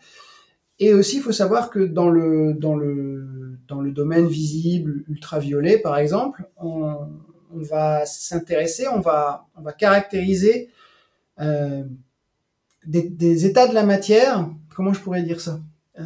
[0.80, 5.78] et aussi, il faut savoir que dans le, dans le, dans le domaine visible, ultraviolet,
[5.78, 6.98] par exemple, on,
[7.54, 10.70] va s'intéresser, on va, on va caractériser
[11.40, 11.84] euh,
[12.86, 14.50] des, des, états de la matière.
[14.76, 15.62] Comment je pourrais dire ça?
[15.98, 16.04] Euh,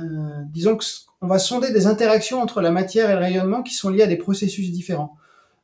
[0.52, 4.04] Disons qu'on va sonder des interactions entre la matière et le rayonnement qui sont liées
[4.04, 5.16] à des processus différents.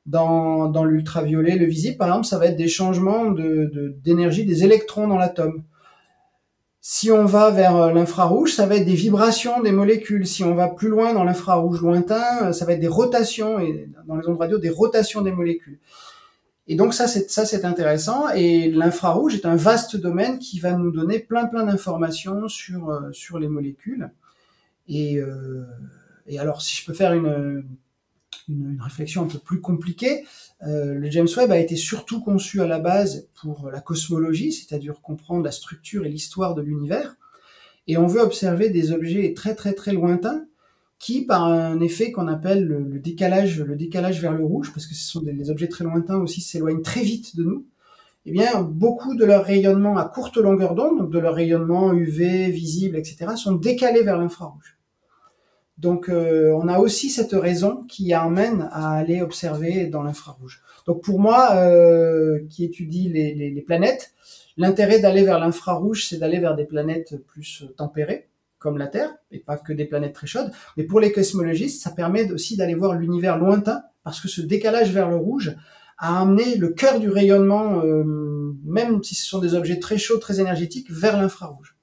[0.08, 4.64] Dans, dans l'ultraviolet, le visible, par exemple, ça va être des changements d'énergie de, des
[4.64, 5.64] électrons dans l'atome.
[6.88, 10.28] Si on va vers euh, l'infrarouge, ça va être des vibrations des molécules.
[10.28, 13.90] Si on va plus loin dans l'infrarouge lointain, euh, ça va être des rotations et
[14.06, 15.80] dans les ondes radio des rotations des molécules.
[16.68, 20.74] Et donc ça c'est ça c'est intéressant et l'infrarouge est un vaste domaine qui va
[20.74, 24.12] nous donner plein plein d'informations sur euh, sur les molécules.
[24.88, 25.18] Et,
[26.28, 27.66] et alors si je peux faire une
[28.50, 30.26] une, réflexion un peu plus compliquée.
[30.64, 35.02] Euh, le James Webb a été surtout conçu à la base pour la cosmologie, c'est-à-dire
[35.02, 37.16] comprendre la structure et l'histoire de l'univers.
[37.88, 40.46] Et on veut observer des objets très très très lointains
[40.98, 44.96] qui, par un effet qu'on appelle le, décalage, le décalage vers le rouge, parce que
[44.96, 47.66] ce sont des, objets très lointains aussi, s'éloignent très vite de nous.
[48.26, 52.50] Eh bien, beaucoup de leur rayonnement à courte longueur d'onde, donc de leur rayonnement UV,
[52.50, 54.75] visible, etc., sont décalés vers l'infrarouge.
[55.78, 60.62] Donc, euh, on a aussi cette raison qui amène à aller observer dans l'infrarouge.
[60.88, 64.14] Donc, pour moi, euh, qui étudie les, les, les planètes,
[64.56, 69.40] l'intérêt d'aller vers l'infrarouge, c'est d'aller vers des planètes plus tempérées, comme la Terre, et
[69.40, 70.52] pas que des planètes très chaudes.
[70.78, 74.92] Mais pour les cosmologistes, ça permet aussi d'aller voir l'univers lointain, parce que ce décalage
[74.92, 75.56] vers le rouge
[75.98, 78.04] a amené le cœur du rayonnement, euh,
[78.64, 81.76] même si ce sont des objets très chauds, très énergétiques, vers l'infrarouge.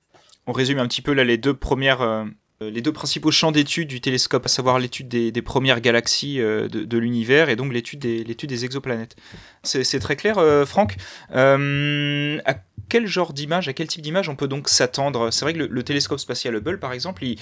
[0.46, 2.24] On résume un petit peu là les deux premières euh,
[2.70, 6.98] les deux principaux champs d'études du télescope, à savoir l'étude des, premières galaxies euh, de,
[6.98, 9.16] l'univers et donc l'étude des, exoplanètes.
[9.62, 10.96] C'est très clair, euh, Franck.
[11.32, 12.54] à
[12.88, 15.30] quel genre d'image, à quel type d'image on peut donc s'attendre?
[15.30, 17.38] C'est vrai que le, télescope spatial Hubble, par exemple, il,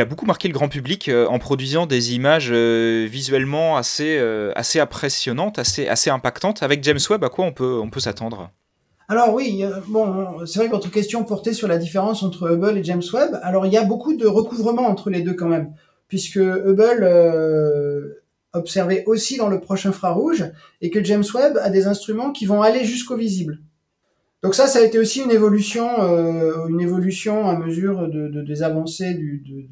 [0.00, 4.18] a beaucoup marqué le grand public en produisant des images visuellement assez,
[4.76, 6.62] impressionnantes, assez, impactantes.
[6.62, 8.50] Avec James Webb, à quoi on peut s'attendre?
[9.08, 12.84] Alors oui, bon, c'est vrai que votre question portait sur la différence entre Hubble et
[12.84, 13.38] James Webb.
[13.42, 15.74] Alors il y a beaucoup de recouvrement entre les deux quand même,
[16.08, 18.22] puisque Hubble euh,
[18.54, 20.44] observait aussi dans le proche infrarouge
[20.80, 23.60] et que James Webb a des instruments qui vont aller jusqu'au visible.
[24.42, 28.62] Donc ça, ça a été aussi une évolution, euh, une évolution à mesure de, des
[28.62, 29.68] avancées du, du,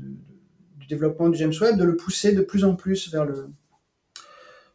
[0.88, 3.49] développement du James Webb, de le pousser de plus en plus vers le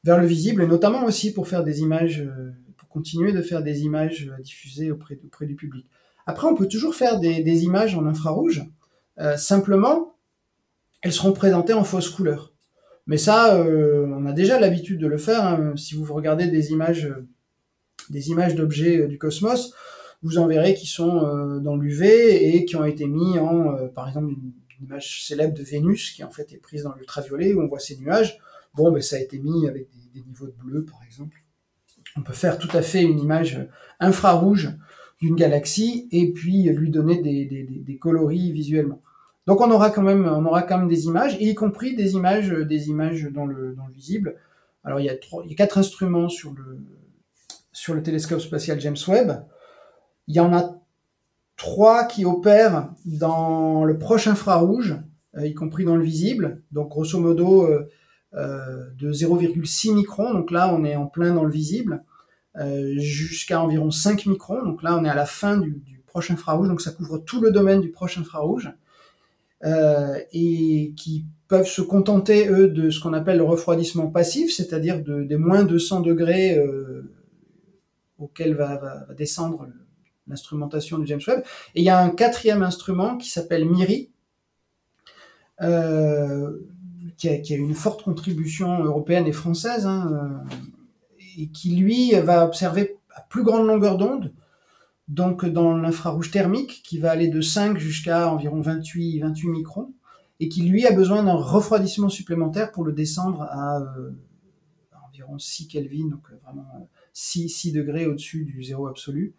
[0.04, 2.22] vers le visible, et notamment aussi pour faire des images.
[2.22, 2.52] Euh,
[2.90, 5.86] continuer de faire des images euh, diffusées auprès, du public.
[6.26, 8.66] Après, on peut toujours faire des, images en infrarouge.
[9.20, 10.16] Euh, simplement,
[11.02, 12.54] elles seront présentées en fausse couleur.
[13.06, 15.46] Mais ça, euh, on a déjà l'habitude de le faire.
[15.46, 15.74] Hein.
[15.78, 17.08] Si vous regardez des images,
[18.56, 19.74] d'objets du cosmos,
[20.24, 24.32] vous en verrez qui sont dans l'UV et qui ont été mis en, par exemple,
[24.32, 27.80] une, image célèbre de Vénus qui en fait est prise dans l'ultraviolet où on voit
[27.80, 28.38] ces nuages.
[28.76, 31.42] Bon, mais ça a été mis avec des niveaux de bleu, par exemple
[32.16, 33.68] on peut faire tout à fait une image
[34.00, 34.70] infrarouge
[35.20, 39.02] d'une galaxie et puis lui donner des, coloris visuellement.
[39.48, 42.50] Donc on aura quand même, on aura quand même des images, y compris des images,
[42.50, 44.36] des images dans le, visible.
[44.84, 46.80] Alors il y, a trois, il y a quatre instruments sur le,
[47.72, 49.46] sur le télescope spatial James Webb.
[50.28, 50.78] Il y en a
[51.58, 54.96] trois qui opèrent dans le proche infrarouge,
[55.38, 56.62] euh, y compris dans le visible.
[56.72, 57.90] Donc grosso modo, euh, euh,
[58.34, 62.04] de 0,6 microns, donc là on est en plein dans le visible,
[62.60, 66.68] euh, jusqu'à environ 5 microns, donc là on est à la fin du, proche infrarouge,
[66.68, 68.72] donc ça couvre tout le domaine du proche infrarouge,
[69.64, 75.04] euh, et qui peuvent se contenter, eux, de ce qu'on appelle le refroidissement passif, c'est-à-dire
[75.04, 77.14] de, des moins 200 degrés euh,
[78.18, 79.68] auxquels va, descendre
[80.28, 81.44] l'instrumentation du James Webb.
[81.76, 84.10] Et il y a un quatrième instrument qui s'appelle MIRI,
[85.62, 86.58] euh,
[87.18, 90.56] qui a, une forte contribution européenne et française, hein, euh,
[91.38, 94.32] et qui lui va observer à plus grande longueur d'onde
[95.08, 99.94] donc dans l'infrarouge thermique qui va aller de 5 jusqu'à environ 28, 28 microns
[100.40, 104.12] et qui lui a besoin d'un refroidissement supplémentaire pour le descendre à, euh,
[105.08, 109.34] environ 6 Kelvin, donc vraiment 6, 6 degrés au-dessus du zéro absolu.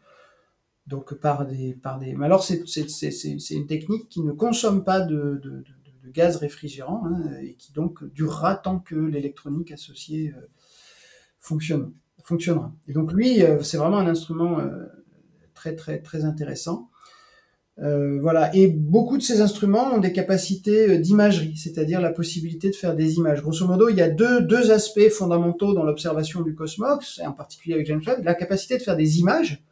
[0.86, 2.14] Donc par des, par des...
[2.14, 2.64] Mais alors c'est
[3.50, 5.40] une technique qui ne consomme pas de,
[6.08, 10.40] gaz réfrigérant hein, et qui donc durera tant que l'électronique associée euh,
[11.38, 11.92] fonctionne,
[12.22, 12.72] fonctionnera.
[12.86, 14.86] Et donc lui, euh, c'est vraiment un instrument euh,
[15.54, 16.90] très très très intéressant.
[18.20, 18.52] Voilà.
[18.56, 23.18] Et beaucoup de ces instruments ont des capacités d'imagerie, c'est-à-dire la possibilité de faire des
[23.18, 23.40] images.
[23.40, 27.32] Grosso modo, il y a deux, deux aspects fondamentaux dans l'observation du cosmos, et en
[27.32, 29.62] particulier avec James Webb, la capacité de faire des images,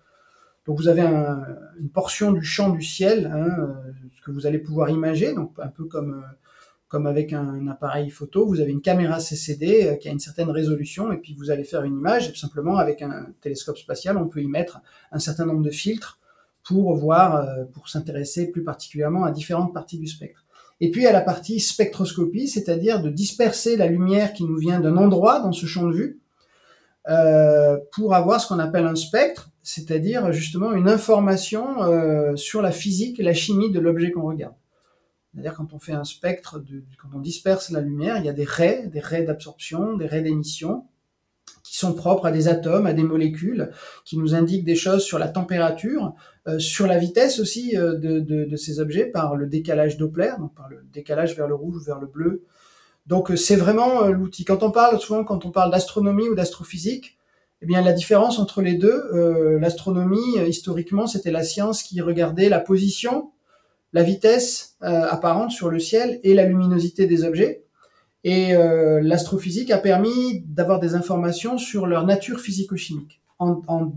[0.67, 3.77] donc vous avez une portion du champ du ciel hein,
[4.27, 6.27] que vous allez pouvoir imager, donc un peu comme euh,
[6.89, 10.51] comme avec un, appareil photo, vous avez une caméra CCD euh, qui a une certaine
[10.51, 12.29] résolution et puis vous allez faire une image.
[12.29, 16.21] Et simplement avec un télescope spatial, on peut y mettre un certain nombre de filtres
[16.63, 20.47] pour voir, pour s'intéresser plus particulièrement à différentes parties du spectre.
[20.81, 24.97] Et puis à la partie spectroscopie, c'est-à-dire de disperser la lumière qui nous vient d'un
[24.97, 26.21] endroit dans ce champ de vue
[27.09, 32.71] euh, pour avoir ce qu'on appelle un spectre, c'est-à-dire justement une information euh, sur la
[32.71, 34.55] physique et la chimie de l'objet qu'on regarde.
[35.35, 36.63] C'est-à-dire quand on fait un spectre,
[37.03, 40.23] quand on disperse la lumière, il y a des raies, des raies d'absorption, des raies
[40.23, 40.85] d'émission,
[41.65, 43.73] qui sont propres à des atomes, à des molécules,
[44.05, 46.15] qui nous indiquent des choses sur la température,
[46.47, 50.31] euh, sur la vitesse aussi euh, de, de, de, ces objets par le décalage Doppler,
[50.39, 52.45] donc par le décalage vers le rouge ou vers le bleu,
[53.07, 54.45] donc euh, c'est vraiment l'outil.
[54.45, 57.16] Quand on parle souvent, quand on parle d'astronomie ou d'astrophysique,
[57.63, 62.49] eh bien la différence entre les deux, euh, l'astronomie historiquement c'était la science qui regardait
[62.49, 63.33] la position,
[63.93, 67.65] la vitesse apparente sur le ciel et la luminosité des objets.
[68.25, 68.53] Et
[69.01, 73.93] l'astrophysique a permis d'avoir des informations sur leur nature physico-chimique en, en,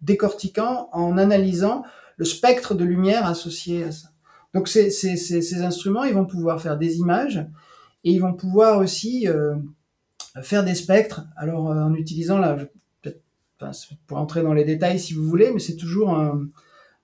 [0.00, 1.82] décortiquant, en analysant
[2.16, 4.08] le spectre de lumière associé à ça.
[4.54, 7.46] Donc ces, ces, ces instruments, ils vont pouvoir faire des images
[8.04, 9.54] et ils vont pouvoir aussi euh,
[10.42, 11.24] faire des spectres.
[11.36, 12.56] Alors euh, en utilisant là,
[13.02, 13.22] peut-être
[14.06, 16.48] pour entrer dans les détails si vous voulez, mais c'est toujours un,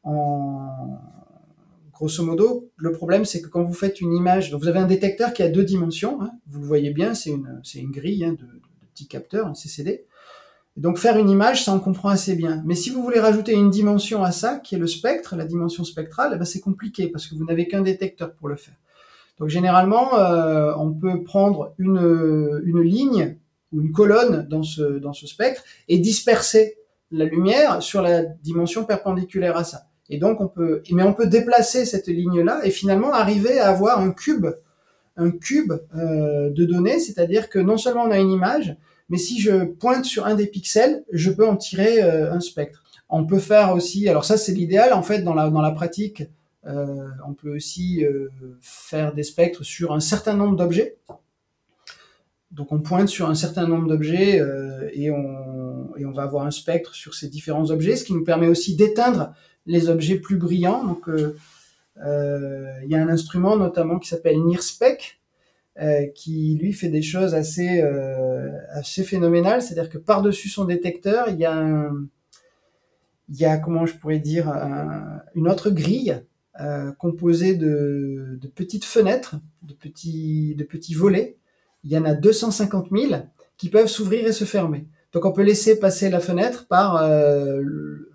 [0.02, 1.00] en
[1.92, 4.86] grosso modo, le problème c'est que quand vous faites une image, donc vous avez un
[4.86, 8.24] détecteur qui a deux dimensions, hein, vous le voyez bien, c'est une, c'est une grille
[8.24, 10.06] hein, de, de, petits capteurs, un CCD.
[10.76, 12.62] donc faire une image, ça on comprend assez bien.
[12.66, 15.84] Mais si vous voulez rajouter une dimension à ça, qui est le spectre, la dimension
[15.84, 18.76] spectrale, eh ben c'est compliqué parce que vous n'avez qu'un détecteur pour le faire.
[19.38, 23.36] Donc généralement, euh, on peut prendre une, une ligne
[23.72, 26.78] ou une colonne dans ce, dans ce spectre et disperser
[27.10, 29.86] la lumière sur la dimension perpendiculaire à ça.
[30.08, 34.00] Et donc on peut, mais on peut déplacer cette ligne-là et finalement arriver à avoir
[34.00, 34.46] un cube,
[35.16, 38.76] un cube euh, de données, c'est-à-dire que non seulement on a une image,
[39.08, 42.82] mais si je pointe sur un des pixels, je peux en tirer euh, un spectre.
[43.08, 46.24] On peut faire aussi, alors ça c'est l'idéal en fait dans la dans la pratique,
[46.66, 48.28] euh, on peut aussi euh,
[48.60, 50.96] faire des spectres sur un certain nombre d'objets.
[52.50, 56.94] Donc on pointe sur un certain nombre d'objets euh, et, on, va avoir un spectre
[56.94, 59.34] sur ces différents objets, ce qui nous permet aussi d'éteindre
[59.66, 60.84] les objets plus brillants.
[60.84, 65.20] Donc il y a un instrument notamment qui s'appelle NIRSPEC,
[66.14, 67.82] qui lui fait des choses assez
[68.70, 72.06] assez phénoménales, c'est-à-dire que par-dessus son détecteur, il y a un,
[73.28, 74.48] il y a comment je pourrais dire
[75.34, 76.22] une autre grille
[76.60, 81.36] euh, composé de, petites fenêtres, de petits, de petits volets.
[81.84, 83.14] Il y en a 250 000
[83.58, 84.86] qui peuvent s'ouvrir et se fermer.
[85.12, 87.62] Donc on peut laisser passer la fenêtre par euh,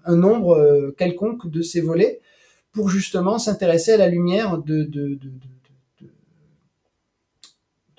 [0.06, 2.22] un nombre euh, quelconque de ces volets
[2.72, 4.58] pour justement s'intéresser à la lumière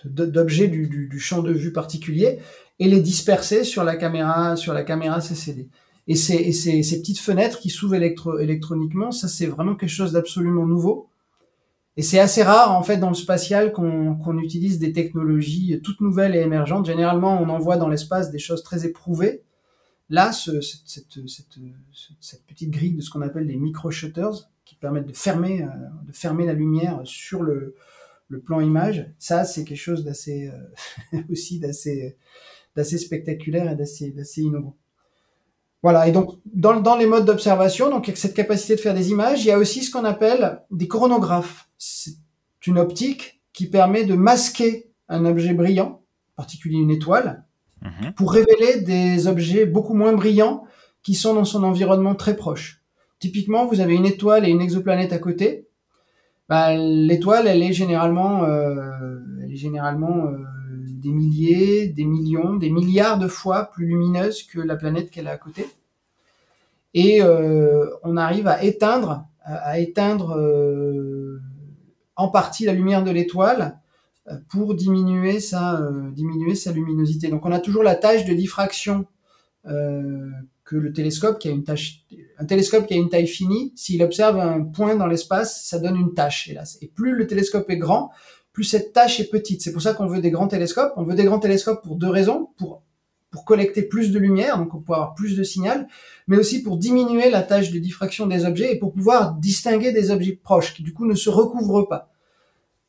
[0.05, 2.39] d'objets du, du, du, champ de vue particulier
[2.79, 5.69] et les disperser sur la caméra sur la caméra CCD.
[6.13, 11.09] Et ces, petites fenêtres qui s'ouvrent électro électroniquement, ça c'est vraiment quelque chose d'absolument nouveau.
[11.97, 16.37] Et c'est assez rare en fait dans le spatial qu'on utilise des technologies toutes nouvelles
[16.37, 16.85] et émergentes.
[16.85, 19.43] Généralement, on envoie dans l'espace des choses très éprouvées.
[20.11, 21.09] Là, ce, cette,
[22.47, 27.01] petite grille de ce qu'on appelle des micro-shutters, qui permettent de fermer, euh, la lumière
[27.05, 27.75] sur le,
[28.45, 30.51] plan image, ça c'est quelque chose euh,
[31.31, 32.19] aussi d'assez
[32.99, 34.77] spectaculaire et d'assez innovant.
[35.83, 39.11] Voilà, et donc dans, dans les modes d'observation, donc avec cette capacité de faire des
[39.11, 41.69] images, il y a aussi ce qu'on appelle des chronographes.
[41.77, 42.15] C'est
[42.67, 46.03] une optique qui permet de masquer un objet brillant,
[46.35, 47.45] en particulier une étoile,
[47.83, 48.13] mmh.
[48.17, 50.65] pour révéler des objets beaucoup moins brillants
[51.03, 52.83] qui sont dans son environnement très proche.
[53.19, 55.69] Typiquement, vous avez une étoile et une exoplanète à côté.
[56.49, 60.39] Bah, l'étoile, elle est généralement, euh, elle est généralement euh,
[61.03, 65.33] des milliers, des millions, des milliards de fois plus lumineuse que la planète qu'elle a
[65.33, 65.67] à côté.
[66.95, 67.23] et
[68.03, 70.37] on arrive à éteindre, à, éteindre
[72.17, 73.81] en partie la lumière de l'étoile
[74.49, 77.29] pour diminuer sa, diminuer sa luminosité.
[77.29, 79.07] Donc on a toujours la tâche de diffraction
[79.65, 81.65] que le télescope qui a une
[82.39, 85.97] un télescope qui a une taille finie, s'il observe un point dans l'espace, ça donne
[85.97, 86.79] une tâche, hélas.
[86.83, 88.11] Et plus le télescope est grand,
[88.53, 89.63] plus cette tâche est petite.
[89.63, 90.93] C'est pour ça qu'on veut des grands télescopes.
[90.97, 92.51] On veut des grands télescopes pour deux raisons.
[92.59, 92.83] Pour,
[93.33, 95.89] pour collecter plus de lumière, donc pour avoir plus de signal,
[96.29, 100.11] mais aussi pour diminuer la tâche de diffraction des objets et pour pouvoir distinguer des
[100.11, 102.11] objets proches qui du coup ne se recouvrent pas,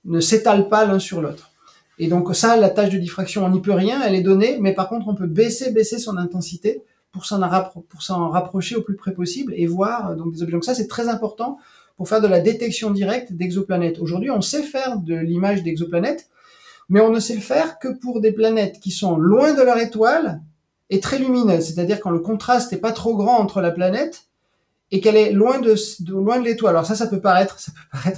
[0.03, 1.51] ne s'étalent pas l'un sur l'autre.
[1.97, 4.73] Et donc ça, la tâche de diffraction, on n'y peut rien, elle est donnée, mais
[4.73, 6.83] par contre on peut baisser, baisser son intensité
[7.13, 10.53] pour s'en rapprocher au plus près possible et voir euh, donc des objets.
[10.53, 11.59] Donc ça, c'est très important
[11.95, 13.99] pour faire de la détection directe d'exoplanètes.
[13.99, 16.29] Aujourd'hui, on sait faire de l'image d'exoplanètes,
[16.89, 19.77] mais on ne sait le faire que pour des planètes qui sont loin de leur
[19.77, 20.41] étoile
[20.89, 21.65] et très lumineuses.
[21.65, 24.25] C'est-à-dire quand le contraste n'est pas trop grand entre la planète
[24.91, 25.75] et qu'elle est loin de,
[26.11, 26.75] loin de l'étoile.
[26.75, 27.71] Alors ça, ça peut paraître, ça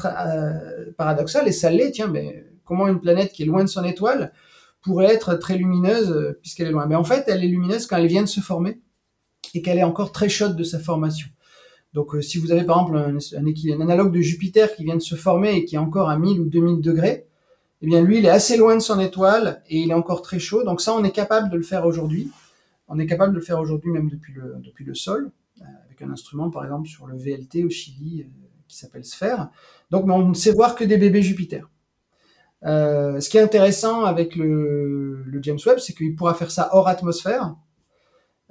[0.05, 1.91] euh, paradoxal et ça l'est.
[1.91, 4.34] Tiens, mais comment une planète qui est loin de son étoile
[4.82, 6.86] pourrait être très lumineuse euh, puisqu'elle est loin?
[6.86, 8.82] Mais en fait, elle est lumineuse quand elle vient de se former
[9.53, 11.28] et qu'elle est encore très chaude de sa formation.
[11.96, 15.16] Donc euh, si vous avez par exemple un, analogue de Jupiter qui vient de se
[15.16, 17.26] former et qui est encore à 1000 ou 2000 degrés,
[17.82, 20.38] eh bien lui il est assez loin de son étoile et il est encore très
[20.38, 20.66] chaud.
[20.66, 22.30] Donc ça on est capable de le faire aujourd'hui.
[22.89, 25.32] On est capable de le faire aujourd'hui même depuis le, sol,
[25.62, 28.26] euh, avec un instrument par exemple sur le VLT au Chili euh,
[28.68, 29.50] qui s'appelle Sphère.
[29.89, 31.70] Donc on ne sait voir que des bébés Jupiter.
[32.62, 37.56] ce qui est intéressant avec le James Webb, c'est qu'il pourra faire ça hors atmosphère.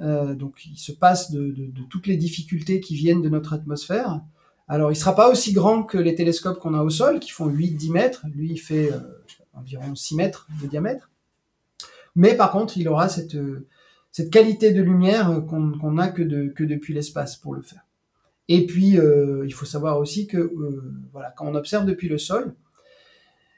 [0.00, 1.54] Euh, donc il se passe de,
[1.88, 4.20] toutes les difficultés qui viennent de notre atmosphère.
[4.66, 7.48] Alors il sera pas aussi grand que les télescopes qu'on a au sol, qui font
[7.48, 8.26] 8-10 mètres.
[8.34, 8.98] Lui, il fait euh,
[9.52, 11.10] environ 6 mètres de diamètre.
[12.16, 13.36] Mais par contre, il aura cette,
[14.12, 17.84] cette qualité de lumière qu'on n'a que, depuis l'espace pour le faire.
[18.48, 20.52] Et puis, euh, il faut savoir aussi que
[21.12, 22.54] voilà, quand on observe depuis le sol,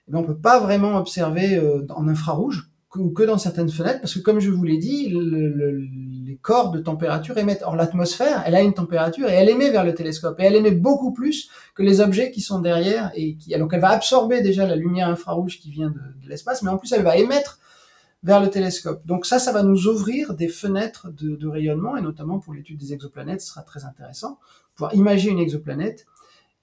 [0.09, 1.61] eh ben, on peut pas vraiment observer
[1.91, 5.13] en infrarouge ou que dans certaines fenêtres, parce que comme je vous l'ai dit,
[6.37, 7.63] corps de température émettent.
[7.65, 10.39] Or, l'atmosphère, elle a une température et elle émet vers le télescope.
[10.41, 13.11] Et elle émet beaucoup plus que les objets qui sont derrière.
[13.15, 16.79] Et donc, elle va absorber déjà la lumière infrarouge qui vient de, l'espace, mais en
[16.79, 17.61] plus, elle va émettre
[18.23, 19.07] vers le télescope.
[19.07, 22.93] Donc ça, ça va nous ouvrir des fenêtres de, rayonnement, et notamment pour l'étude des
[22.93, 24.39] exoplanètes, ce sera très intéressant.
[24.75, 26.07] Pouvoir imaginer une exoplanète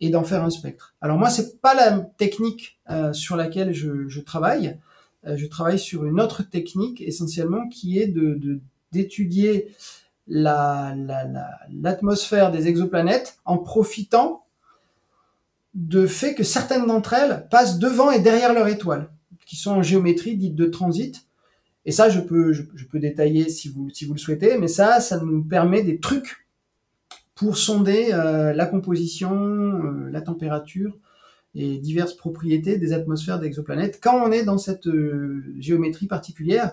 [0.02, 0.96] et d'en faire un spectre.
[1.02, 4.78] Alors moi, c'est pas la technique euh, sur laquelle je, je travaille.
[5.26, 8.60] Euh, je travaille sur une autre technique essentiellement qui est de
[8.94, 9.68] d'étudier
[10.28, 14.46] l'atmosphère des exoplanètes en profitant
[15.74, 19.10] de fait que certaines d'entre elles passent devant et derrière leur étoile,
[19.46, 21.26] qui sont en géométrie dite de transit.
[21.86, 22.54] Et ça, je peux,
[22.94, 26.48] détailler si vous, le souhaitez, mais ça, ça nous permet des trucs
[27.36, 30.98] pour sonder euh, la composition, euh, la température
[31.56, 36.72] et diverses propriétés des atmosphères d'exoplanètes quand on est dans cette euh, géométrie particulière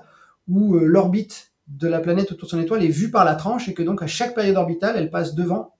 [0.48, 3.74] où l'orbite de la planète autour de son étoile est vue par la tranche et
[3.74, 5.74] que donc à chaque période orbitale, elle passe devant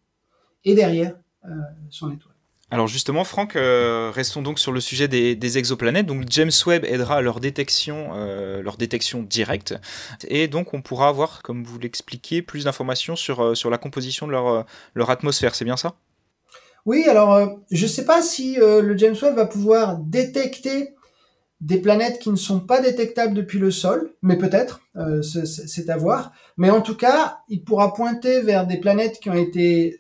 [0.65, 1.15] et derrière
[1.45, 1.49] euh,
[1.91, 2.35] son étoile.
[2.73, 6.07] Alors justement, Franck, restons donc sur le sujet des, exoplanètes.
[6.07, 8.15] Donc James Webb aidera à leur détection,
[8.63, 9.75] leur détection directe,
[10.29, 14.33] et donc on pourra avoir, comme vous l'expliquiez, plus d'informations sur, sur la composition de
[14.33, 15.57] leur, leur atmosphère.
[15.57, 15.97] C'est bien ça?
[16.87, 20.95] Oui, alors euh, je ne sais pas si euh, le James Webb va pouvoir détecter
[21.61, 25.97] des planètes qui ne sont pas détectables depuis le sol, mais peut-être, euh, c'est à
[25.97, 26.33] voir.
[26.57, 29.99] Mais en tout cas, il pourra pointer vers des planètes qui ont été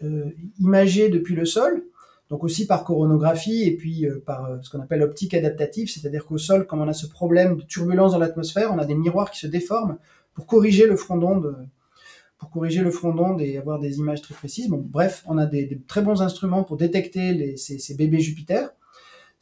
[0.59, 1.85] imagées depuis le sol,
[2.31, 6.67] donc aussi par coronographie et puis par ce qu'on appelle optique adaptative, c'est-à-dire qu'au sol,
[6.67, 9.47] comme on a ce problème de turbulence dans l'atmosphère, on a des miroirs qui se
[9.47, 9.99] déforment
[10.33, 11.57] pour corriger le front d'onde
[12.41, 14.69] pour corriger le front d'onde et avoir des images très précises.
[14.69, 18.71] Bon, bref, on a des, très bons instruments pour détecter ces, bébés Jupiter.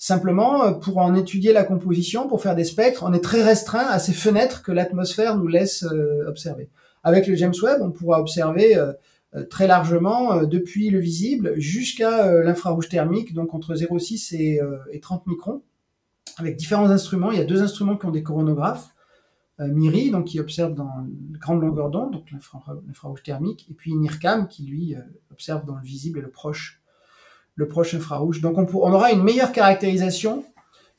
[0.01, 3.87] Simplement, euh, pour en étudier la composition, pour faire des spectres, on est très restreint
[3.89, 6.71] à ces fenêtres que l'atmosphère nous laisse euh, observer.
[7.03, 8.93] Avec le James Webb, on pourra observer euh,
[9.51, 15.63] très largement depuis le visible jusqu'à l'infrarouge thermique, donc entre 0,6 et, et 30 microns,
[16.39, 17.31] avec différents instruments.
[17.31, 18.95] Il y a deux instruments qui ont des coronographes.
[19.59, 20.89] MIRI, donc qui observe dans
[21.33, 24.97] grande longueur d'onde, donc l'infrarouge thermique, et puis NIRCAM qui lui
[25.31, 26.81] observe dans le visible et le proche,
[27.59, 28.41] le proche infrarouge.
[28.41, 30.45] Donc on, aura une meilleure caractérisation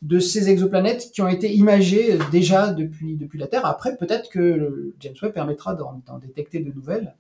[0.01, 3.66] de ces exoplanètes qui ont été imagées euh, déjà depuis, depuis la Terre.
[3.66, 7.16] Après, peut-être que James Webb permettra d'en détecter de nouvelles.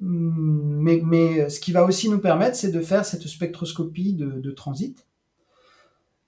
[0.00, 4.26] Hum, mais, mais, ce qui va aussi nous permettre, c'est de faire cette spectroscopie de,
[4.26, 5.06] de transit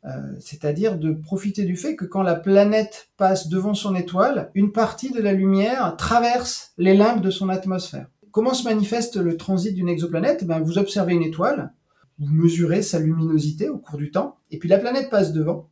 [0.06, 4.70] euh, c'est-à-dire de profiter du fait que quand la planète passe devant son étoile, une
[4.70, 8.08] partie de la lumière traverse les limbes de son atmosphère.
[8.30, 10.44] comment se manifeste le transit d'une exoplanète?
[10.44, 11.72] Ben, Vous observez une étoile,
[12.18, 15.68] vous mesurez sa luminosité au cours du temps, et puis la planète passe devant,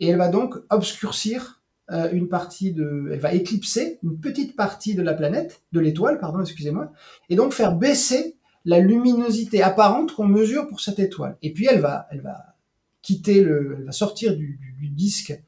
[0.00, 4.94] et elle va donc obscurcir euh, une partie de, elle va éclipser une petite partie
[4.94, 6.92] de la planète, de l'étoile, pardon, excusez-moi,
[7.30, 11.38] et donc faire baisser la luminosité apparente qu'on mesure pour cette étoile.
[11.40, 12.56] Et puis elle va, elle va
[13.00, 14.60] quitter le, elle va sortir du,
[14.94, 15.40] disque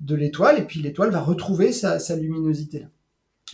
[0.00, 2.86] de l'étoile, et puis l'étoile va retrouver sa, luminosité là.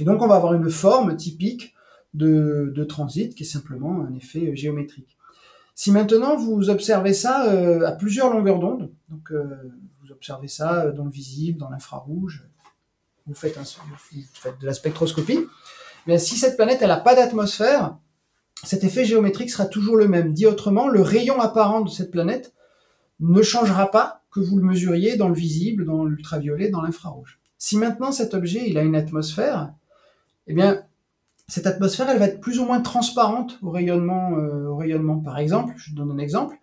[0.00, 1.74] Et donc on va avoir une forme typique
[2.14, 5.18] de, de transit qui est simplement un effet géométrique.
[5.74, 10.90] Si maintenant vous observez ça euh, à plusieurs longueurs d'onde, donc euh, vous observez ça
[10.92, 12.46] dans le visible, dans l'infrarouge,
[13.26, 15.40] vous faites, de la spectroscopie,
[16.06, 17.96] mais si cette planète n'a pas d'atmosphère,
[18.62, 20.32] cet effet géométrique sera toujours le même.
[20.32, 22.54] Dit autrement, le rayon apparent de cette planète
[23.20, 27.40] ne changera pas que vous le mesuriez dans le visible, dans l'ultraviolet, dans l'infrarouge.
[27.58, 29.72] Si maintenant cet objet il a une atmosphère,
[30.46, 30.82] eh bien
[31.47, 34.38] cette atmosphère, elle va être plus ou moins transparente au rayonnement.
[34.38, 35.20] Euh.
[35.24, 36.57] Par exemple, je donne un exemple.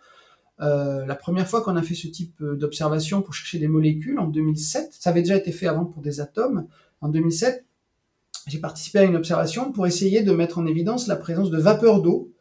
[0.61, 4.19] Euh, la première fois qu'on a fait ce type euh, d'observation pour chercher des molécules,
[4.19, 6.67] en 2007, ça avait déjà été fait avant pour des atomes,
[7.01, 7.65] en 2007,
[8.47, 12.01] j'ai participé à une observation pour essayer de mettre en évidence la présence de vapeur
[12.01, 12.31] d'eau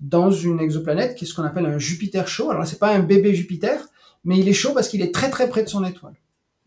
[0.00, 2.50] dans une exoplanète qui est ce qu'on appelle un Jupiter chaud.
[2.50, 3.88] Alors c'est pas un bébé Jupiter,
[4.24, 6.14] mais il est chaud parce qu'il est très très près de son étoile.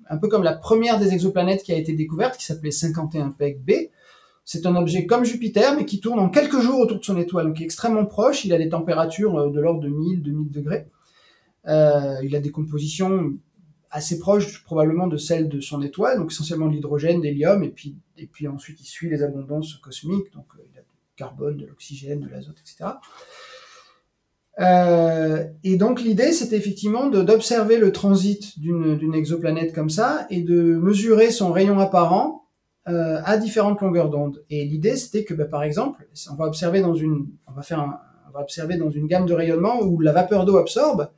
[0.09, 3.59] Un peu comme la première des exoplanètes qui a été découverte, qui s'appelait 51 PEG
[3.59, 3.71] B,
[4.45, 7.47] c'est un objet comme Jupiter, mais qui tourne en quelques jours autour de son étoile,
[7.47, 8.45] donc extrêmement proche.
[8.45, 10.87] Il a des températures euh, de l'ordre de 1000, 2000 degrés.
[11.67, 13.33] Euh, il a des compositions
[13.89, 17.95] assez proches probablement de celles de son étoile, donc essentiellement de l'hydrogène, l'hélium, et puis,
[18.17, 21.65] et puis ensuite il suit les abondances cosmiques, donc euh, il a du carbone, de
[21.65, 22.91] l'oxygène, de l'azote, etc.
[25.63, 31.31] et donc l'idée, c'était effectivement d'observer le transit d'une exoplanète comme ça et de mesurer
[31.31, 32.44] son rayon apparent
[32.87, 34.43] euh, à différentes longueurs d'onde.
[34.49, 37.99] Et l'idée, c'était que, bah, par exemple, on va observer dans une, on va faire
[38.27, 41.09] on va observer dans une gamme de rayonnement où la vapeur d'eau absorbe,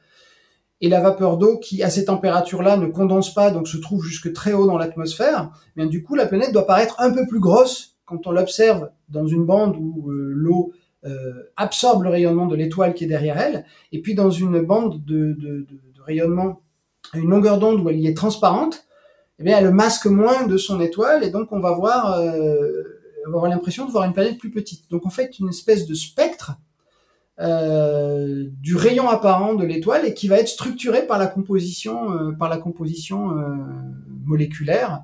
[0.81, 4.31] et la vapeur d'eau qui, à ces températures-là, ne condense pas, donc se trouve jusque
[4.33, 7.39] très haut dans l'atmosphère, eh bien du coup, la planète doit paraître un peu plus
[7.39, 10.71] grosse quand on l'observe dans une bande où euh, l'eau
[11.05, 15.03] euh, absorbe le rayonnement de l'étoile qui est derrière elle, et puis dans une bande
[15.03, 16.61] de, de, de, de rayonnement
[17.13, 18.86] à une longueur d'onde où elle y est transparente,
[19.39, 23.49] eh bien, elle masque moins de son étoile et donc on euh, on va avoir
[23.49, 24.89] l'impression de voir une planète plus petite.
[24.89, 26.53] Donc en fait, une espèce de spectre
[27.39, 32.11] euh, du rayon apparent de l'étoile et qui va être structuré par la composition,
[33.37, 33.55] euh,
[34.25, 35.03] moléculaire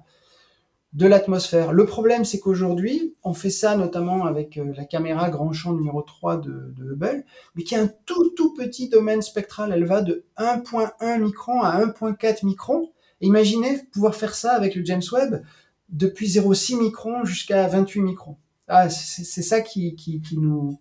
[0.94, 1.74] de l'atmosphère.
[1.74, 6.38] Le problème, c'est qu'aujourd'hui, on fait ça notamment avec la caméra grand champ numéro 3
[6.38, 7.24] de, de Hubble,
[7.56, 9.72] mais qui a un tout tout petit domaine spectral.
[9.74, 12.90] Elle va de 1.1 micron à 1.4 micron
[13.22, 15.44] imaginez pouvoir faire ça avec le James Webb
[15.90, 18.38] depuis 0,6 microns jusqu'à 28 microns.
[18.68, 19.96] Ah, c'est ça qui,
[20.34, 20.80] nous,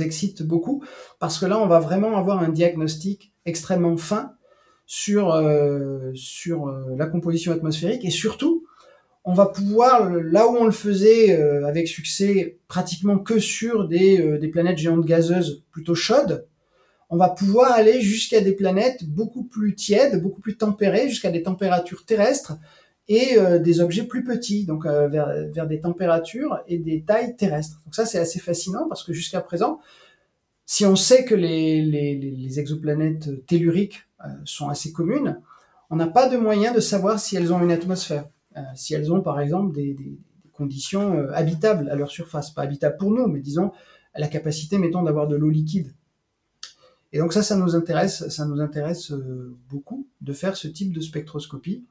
[0.00, 0.82] excite beaucoup,
[1.18, 4.32] parce que là, on va vraiment avoir un diagnostic extrêmement fin
[4.86, 6.12] sur, euh,
[6.48, 8.64] euh, la composition atmosphérique, et surtout,
[9.24, 14.50] on va pouvoir, là où on le faisait euh, avec succès, pratiquement que sur des
[14.52, 16.46] planètes géantes gazeuses plutôt chaudes,
[17.08, 21.42] on va pouvoir aller jusqu'à des planètes beaucoup plus tièdes, beaucoup plus tempérées, jusqu'à des
[21.42, 22.58] températures terrestres
[23.08, 27.80] et euh, des objets plus petits, donc euh, vers, des températures et des tailles terrestres.
[27.84, 29.80] Donc ça, c'est assez fascinant parce que jusqu'à présent,
[30.64, 35.40] si on sait que les, exoplanètes telluriques euh, sont assez communes,
[35.90, 38.24] on n'a pas de moyen de savoir si elles ont une atmosphère,
[38.74, 40.18] si elles ont par exemple des, des
[40.52, 43.70] conditions habitables à leur surface, pas habitables pour nous, mais disons
[44.18, 45.92] la capacité, mettons, d'avoir de l'eau liquide.
[47.12, 50.92] Et donc ça, ça nous intéresse, ça nous intéresse euh, beaucoup de faire ce type
[50.92, 51.84] de spectroscopie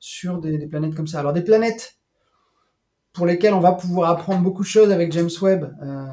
[0.00, 1.20] sur des, planètes comme ça.
[1.20, 1.96] Alors des planètes
[3.12, 6.06] pour lesquelles on va pouvoir apprendre beaucoup de choses avec James Webb euh,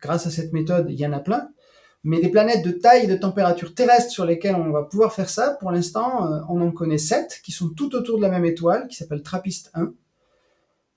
[0.00, 1.48] grâce à cette méthode, il y en a plein.
[2.04, 5.28] Mais des planètes de taille et de température terrestre sur lesquelles on va pouvoir faire
[5.28, 8.44] ça, pour l'instant, euh, on en connaît sept qui sont tout autour de la même
[8.44, 9.92] étoile, qui s'appelle TRAPPIST 1,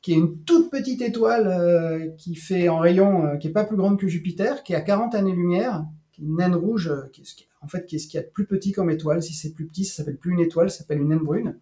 [0.01, 3.99] qui est une toute petite étoile qui fait en rayon, qui est pas plus grande
[3.99, 5.83] que Jupiter, qui est à 40 années-lumière,
[6.19, 8.31] une naine rouge, euh, qui est, en fait, qui est ce qu'il y a de
[8.31, 9.21] plus petit comme étoile.
[9.21, 11.57] Si c'est plus petit, ça s'appelle plus une étoile, ça s'appelle une naine brune.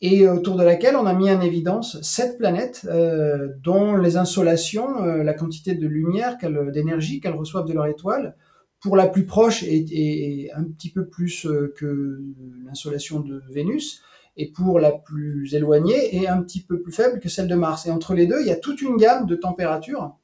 [0.00, 5.02] Et autour de laquelle on a mis en évidence sept planètes euh, dont les insolations,
[5.02, 6.36] euh, la quantité de lumière,
[6.72, 8.36] d'énergie qu'elles reçoivent de leur étoile,
[8.80, 12.22] pour la plus proche est, un petit peu plus que
[12.66, 14.02] l'insolation de Vénus,
[14.36, 17.86] et pour la plus éloignée est un petit peu plus faible que celle de Mars.
[17.86, 20.16] Et entre les deux, il y a toute une gamme de températures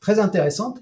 [0.00, 0.80] très intéressante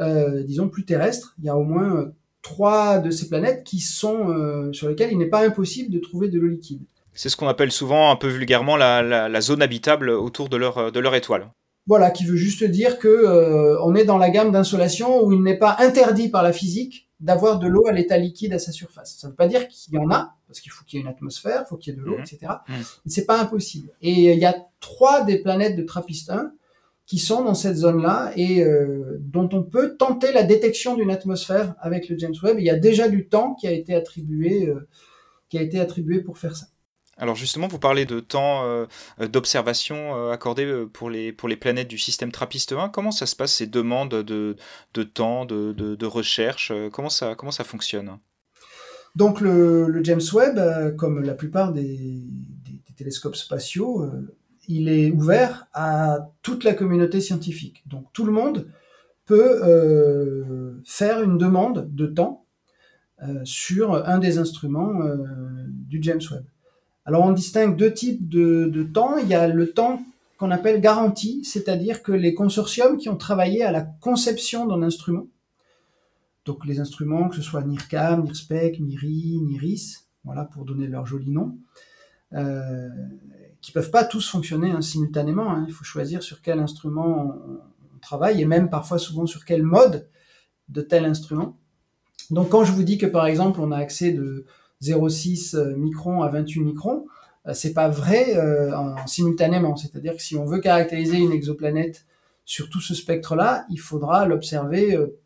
[0.00, 1.34] euh, disons, plus terrestres.
[1.38, 5.12] Il y a au moins euh, trois de ces planètes qui sont euh, sur lesquelles
[5.12, 6.82] il n'est pas impossible de trouver de l'eau liquide.
[7.14, 11.00] C'est ce qu'on appelle souvent, un peu vulgairement, la, zone habitable autour de leur, de
[11.00, 11.50] leur étoile.
[11.88, 15.42] Voilà, qui veut juste dire que euh, on est dans la gamme d'insolation où il
[15.42, 19.16] n'est pas interdit par la physique d'avoir de l'eau à l'état liquide à sa surface.
[19.18, 21.04] Ça ne veut pas dire qu'il y en a, parce qu'il faut qu'il y ait
[21.04, 22.22] une atmosphère, il faut qu'il y ait de l'eau, Mhm.
[22.22, 22.52] etc.
[22.68, 22.76] Mhm.
[23.06, 23.88] C'est pas impossible.
[24.02, 26.52] Et euh, il y a trois des planètes de Trappist 1
[27.08, 31.74] qui sont dans cette zone-là et euh, dont on peut tenter la détection d'une atmosphère
[31.80, 32.60] avec le James Webb.
[32.60, 34.86] Il y a déjà du temps qui a été attribué, euh,
[35.48, 36.66] qui a été attribué pour faire ça.
[37.16, 38.86] Alors justement, vous parlez de temps euh,
[39.26, 42.90] d'observation accordé pour les, pour les planètes du système Trappist 1.
[42.90, 44.56] Comment ça se passe, ces demandes de,
[44.94, 48.18] de temps, de, de, de recherche comment ça, comment ça fonctionne?
[49.16, 54.37] Donc le, le James Webb, comme la plupart des, des- des télescopes spatiaux, euh,
[54.68, 57.82] il est ouvert à toute la communauté scientifique.
[57.86, 58.68] Donc tout le monde
[59.24, 62.44] peut euh, faire une demande de temps
[63.22, 65.16] euh, sur un des instruments euh,
[65.68, 66.44] du James Webb.
[67.04, 69.16] Alors on distingue deux types de, temps.
[69.16, 70.02] Il y a le temps
[70.36, 75.26] qu'on appelle garanti, c'est-à-dire que les consortiums qui ont travaillé à la conception d'un instrument,
[76.44, 81.30] donc les instruments, que ce soit NIRCAM, NIRSPEC, NIRI, NIRIS, voilà pour donner leur joli
[81.30, 81.56] nom,
[83.60, 85.50] qui peuvent pas tous fonctionner hein, simultanément.
[85.50, 85.64] hein.
[85.66, 87.60] Il faut choisir sur quel instrument on,
[88.00, 90.08] travaille et même parfois souvent sur quel mode
[90.68, 91.56] de tel instrument.
[92.30, 94.44] Donc quand je vous dis que par exemple on a accès de
[94.82, 97.06] 0,6 microns à 28 microns,
[97.48, 99.74] euh, c'est pas vrai euh, en, simultanément.
[99.74, 102.06] C'est-à-dire que si on veut caractériser une exoplanète
[102.44, 105.18] sur tout ce spectre-là, il faudra l'observer euh,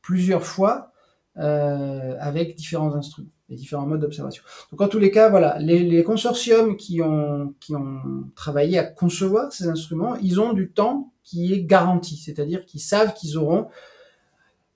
[0.00, 0.92] plusieurs fois
[1.36, 4.42] euh, avec différents instruments et différents modes d'observation.
[4.70, 7.54] Donc en tous les cas, voilà, les, les consortiums qui ont,
[8.34, 13.14] travaillé à concevoir ces instruments, ils ont du temps qui est garanti, c'est-à-dire qu'ils savent
[13.14, 13.68] qu'ils auront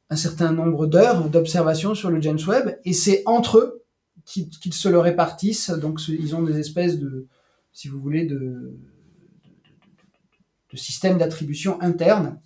[0.09, 3.85] un certain nombre d'heures d'observation sur le James Webb, et c'est entre eux
[4.25, 5.71] qu'ils se le répartissent.
[5.71, 7.27] Donc ils ont des espèces de,
[7.73, 8.77] si vous voulez, de,
[10.73, 12.41] de, systèmes d'attribution interne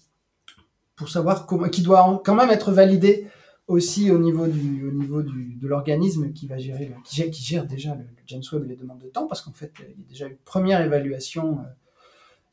[0.96, 3.26] pour savoir comment, qui doit quand même être validé
[3.66, 7.42] aussi au niveau du, au niveau du, de l'organisme qui va gérer, qui gère, qui
[7.42, 9.88] gère déjà le, James Webb et les demandes de temps, parce qu'en fait, il y
[9.88, 11.62] a déjà une première évaluation euh,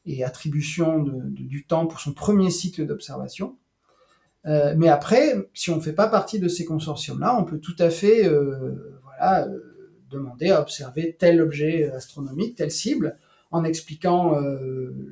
[0.05, 3.57] et attribution de, du temps pour son premier cycle d'observation.
[4.45, 7.75] Euh, mais après, si on ne fait pas partie de ces consortiums-là, on peut tout
[7.77, 9.47] à fait euh, voilà,
[10.09, 13.17] demander à observer tel objet astronomique, telle cible,
[13.51, 14.39] en expliquant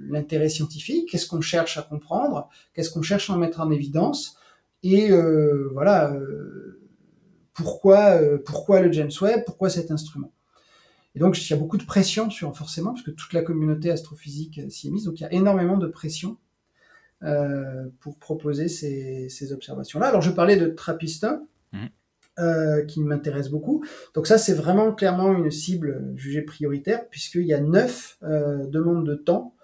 [0.08, 4.39] l'intérêt scientifique, qu'est-ce qu'on cherche à comprendre, qu'est-ce qu'on cherche à mettre en évidence,
[4.84, 6.82] et euh, voilà euh,
[7.54, 10.32] pourquoi, euh, pourquoi le James Webb, pourquoi cet instrument?
[11.16, 13.90] Et donc il y a beaucoup de pression sur forcément, parce que toute la communauté
[13.90, 16.38] astrophysique s'y est mise, donc il y a énormément de pression
[18.00, 20.08] pour proposer ces, ces observations-là.
[20.08, 22.88] Alors je parlais de Trappist 1, Mhm.
[22.88, 23.84] qui m'intéresse beaucoup.
[24.14, 29.16] Donc ça c'est vraiment clairement une cible jugée prioritaire, puisqu'il y a neuf demandes de
[29.16, 29.56] temps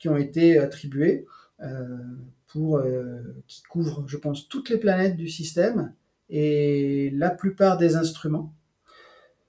[0.00, 1.26] qui ont été attribuées
[1.62, 1.86] euh,
[2.52, 5.92] pour euh, qui couvrent, je pense, toutes les planètes du système
[6.28, 8.52] et la plupart des instruments.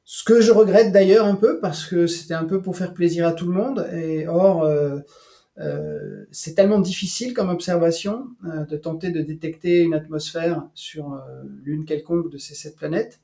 [0.03, 3.25] Ce que je regrette d'ailleurs un peu parce que c'était un peu pour faire plaisir
[3.27, 4.99] à tout le monde et or euh,
[5.59, 11.21] euh, c'est tellement difficile comme observation de tenter de détecter une atmosphère sur
[11.63, 13.21] l'une quelconque de ces sept planètes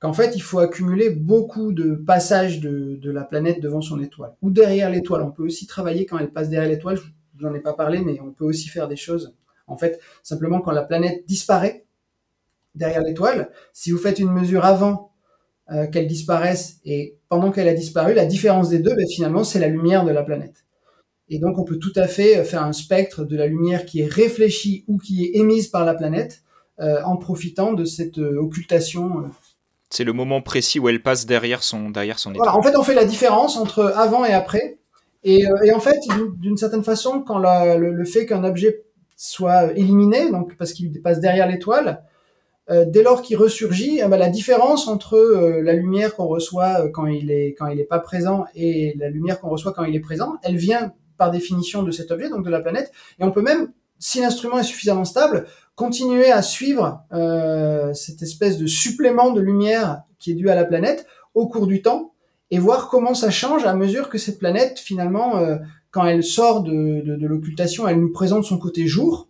[0.00, 4.50] qu'en fait il faut accumuler beaucoup de passages de, la planète devant son étoile ou
[4.50, 5.22] derrière l'étoile.
[5.22, 6.98] On peut aussi travailler quand elle passe derrière l'étoile.
[7.46, 9.34] En ai pas parlé, mais on peut aussi faire des choses.
[9.66, 11.84] En fait, simplement quand la planète disparaît
[12.74, 15.12] derrière l'étoile, si vous faites une mesure avant
[15.70, 19.60] euh, qu'elle disparaisse et pendant qu'elle a disparu, la différence des deux, ben, finalement, c'est
[19.60, 20.64] la lumière de la planète.
[21.28, 24.06] Et donc, on peut tout à fait faire un spectre de la lumière qui est
[24.06, 26.42] réfléchie ou qui est émise par la planète
[26.80, 29.30] euh, en profitant de cette euh, occultation.
[29.90, 32.48] C'est le moment précis où elle passe derrière son, derrière son étoile.
[32.48, 34.79] Voilà, en fait, on fait la différence entre avant et après.
[35.22, 35.98] Et, euh, et en fait,
[36.38, 38.82] d'une- certaine façon, quand la- le, le fait qu'un objet
[39.16, 42.02] soit éliminé, donc parce qu'il passe derrière l'étoile,
[42.70, 46.82] euh, dès lors qu'il ressurgit, eh ben, la différence entre euh, la lumière qu'on reçoit
[46.84, 49.84] euh, quand il est quand il est pas présent et la lumière qu'on reçoit quand
[49.84, 52.92] il est présent, elle vient par définition de cet objet, donc de la planète.
[53.18, 58.56] Et on peut même, si l'instrument est suffisamment stable, continuer à suivre euh, cette espèce
[58.56, 62.14] de supplément de lumière qui est dû à la planète au cours du temps
[62.50, 65.56] et voir comment ça change à mesure que cette planète, finalement, euh,
[65.90, 69.28] quand elle sort de, de, l'occultation, elle nous présente son côté jour,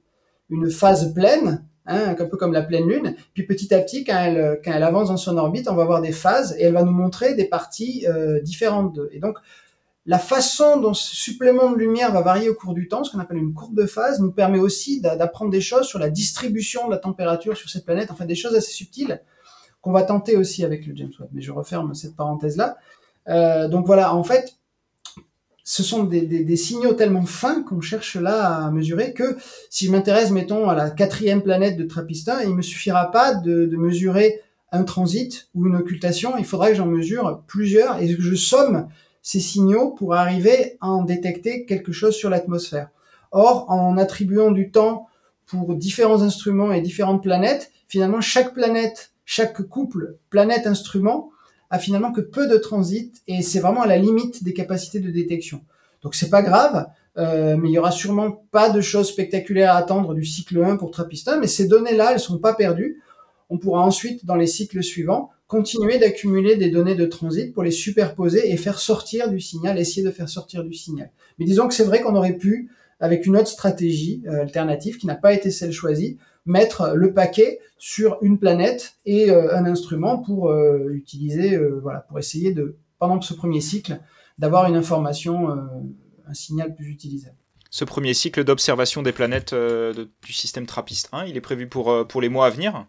[0.48, 3.14] une phase pleine, hein, un peu comme la pleine lune.
[3.34, 6.00] Puis petit à petit, quand elle, quand elle avance dans son orbite, on va voir
[6.00, 8.98] des phases et elle va nous montrer des parties euh, différentes.
[9.12, 9.36] Et donc,
[10.06, 13.18] la façon dont ce supplément de lumière va varier au cours du temps, ce qu'on
[13.18, 16.92] appelle une courbe de phase, nous permet aussi d'apprendre des choses sur la distribution de
[16.92, 19.22] la température sur cette planète, enfin des choses assez subtiles
[19.82, 21.30] qu'on va tenter aussi avec le James Webb.
[21.32, 22.76] Mais je referme cette parenthèse-là.
[23.28, 24.56] Euh, donc voilà, en fait,
[25.64, 29.36] ce sont des, signaux tellement fins qu'on cherche là à mesurer que
[29.68, 33.66] si je m'intéresse, mettons, à la quatrième planète de Trappistin, il me suffira pas de,
[33.66, 34.40] de mesurer
[34.72, 38.88] un transit ou une occultation, il faudra que j'en mesure plusieurs et que je somme
[39.22, 42.88] ces signaux pour arriver à en détecter quelque chose sur l'atmosphère.
[43.32, 45.08] Or, en attribuant du temps
[45.46, 51.30] pour différents instruments et différentes planètes, finalement, chaque planète, chaque couple planète-instrument
[51.70, 55.10] a finalement que peu de transit et c'est vraiment à la limite des capacités de
[55.10, 55.62] détection.
[56.02, 56.86] Donc c'est pas grave,
[57.18, 60.76] euh, mais il y aura sûrement pas de choses spectaculaires à attendre du cycle 1
[60.76, 63.02] pour Trappistin, mais ces données-là, elles sont pas perdues.
[63.50, 67.72] On pourra ensuite, dans les cycles suivants, continuer d'accumuler des données de transit pour les
[67.72, 71.10] superposer et faire sortir du signal, essayer de faire sortir du signal.
[71.38, 75.06] Mais disons que c'est vrai qu'on aurait pu, avec une autre stratégie euh, alternative qui
[75.06, 76.18] n'a pas été celle choisie,
[76.50, 82.18] mettre le paquet sur une planète et euh, un instrument pour euh, utiliser, voilà, pour
[82.18, 84.00] essayer de, pendant ce premier cycle,
[84.38, 87.36] d'avoir une information, un signal plus utilisable.
[87.70, 92.20] Ce premier cycle d'observation des planètes du système TRAPPIST 1, il est prévu pour, pour
[92.20, 92.86] les mois à venir?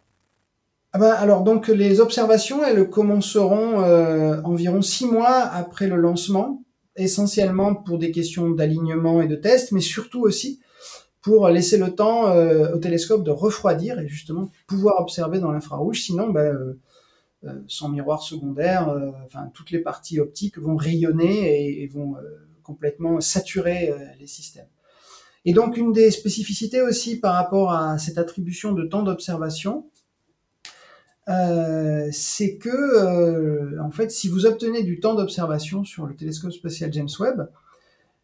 [0.93, 6.63] Ah ben, alors donc les observations elles commenceront euh, environ six mois après le lancement,
[6.97, 10.59] essentiellement pour des questions d'alignement et de test, mais surtout aussi
[11.21, 16.01] pour laisser le temps euh, au télescope de refroidir et justement pouvoir observer dans l'infrarouge.
[16.01, 16.77] Sinon, ben,
[17.43, 18.95] euh, sans miroir secondaire,
[19.25, 22.15] enfin toutes les parties optiques vont rayonner et vont
[22.61, 24.67] complètement saturer les systèmes.
[25.45, 29.89] Et donc une des spécificités aussi par rapport à cette attribution de temps d'observation,
[31.29, 36.51] euh, c'est que, euh, en fait, si vous obtenez du temps d'observation sur le télescope
[36.51, 37.49] spatial James Webb,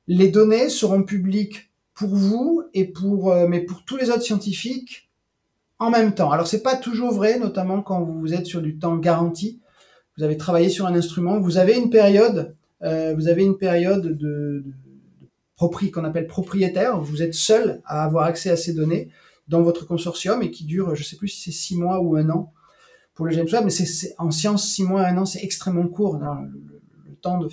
[0.07, 5.09] les données seront publiques pour vous et pour, euh, mais pour tous les autres scientifiques
[5.79, 6.31] en même temps.
[6.31, 9.59] Alors c'est pas toujours vrai, notamment quand vous êtes sur du temps garanti.
[10.17, 14.63] Vous avez travaillé sur un instrument, vous avez une période, vous avez une période de,
[15.57, 16.99] qu'on appelle propriétaire.
[16.99, 19.09] Vous êtes seul à avoir accès à ces données
[19.47, 22.29] dans votre consortium et qui dure, je sais plus si c'est six mois ou un
[22.29, 22.53] an
[23.13, 26.17] pour le James Webb, mais c'est en science six mois, un an, c'est extrêmement court
[26.17, 27.49] le, temps de.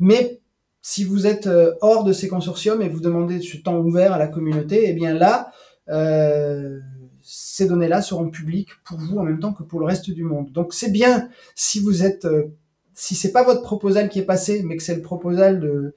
[0.00, 0.40] Mais
[0.86, 4.18] si vous êtes euh, hors de ces consortiums et vous demandez ce temps ouvert à
[4.18, 5.50] la communauté, eh bien là,
[5.88, 6.78] euh,
[7.22, 10.52] ces données-là seront publiques pour vous en même temps que pour le reste du monde.
[10.52, 12.52] Donc c'est bien si vous êtes, euh,
[12.92, 15.94] si c'est pas votre proposal qui est passé, mais que c'est le proposal de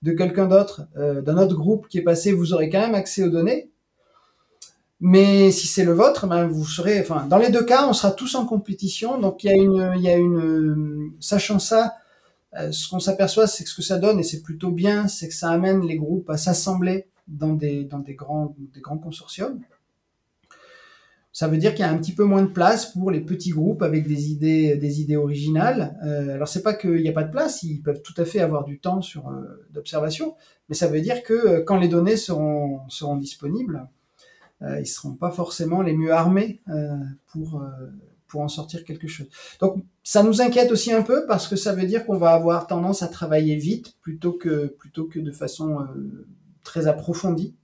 [0.00, 3.30] de quelqu'un d'autre, d'un autre groupe qui est passé, vous aurez quand même accès aux
[3.30, 3.70] données.
[4.98, 8.10] Mais si c'est le vôtre, ben vous serez, enfin, dans les deux cas, on sera
[8.10, 9.20] tous en compétition.
[9.20, 12.01] Donc il y a une, il y a une, sachant ça, euh,
[12.54, 15.34] ce qu'on s'aperçoit, c'est que ce que ça donne, et c'est plutôt bien, c'est que
[15.34, 18.54] ça amène les groupes à s'assembler dans des, grands,
[19.02, 19.60] consortiums.
[21.32, 23.50] Ça veut dire qu'il y a un petit peu moins de place pour les petits
[23.50, 25.96] groupes avec des idées, des idées originales.
[26.04, 28.40] Euh, alors c'est pas qu'il n'y a pas de place, ils peuvent tout à fait
[28.40, 30.34] avoir du temps euh, d'observation,
[30.68, 33.88] mais ça veut dire que euh, quand les données seront, seront disponibles,
[34.62, 36.96] euh, ils seront pas forcément les mieux armés euh,
[37.32, 37.68] pour euh,
[38.32, 39.28] pour en sortir quelque chose.
[39.60, 42.66] Donc ça nous inquiète aussi un peu parce que ça veut dire qu'on va avoir
[42.66, 45.86] tendance à travailler vite plutôt que plutôt que de façon
[46.64, 47.54] très approfondie.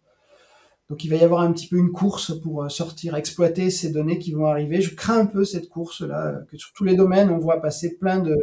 [0.90, 4.18] Donc il va y avoir un petit peu une course pour sortir, exploiter ces données
[4.18, 4.82] qui vont arriver.
[4.82, 8.20] Je crains un peu cette course-là, que sur tous les domaines, on voit passer plein
[8.20, 8.36] de,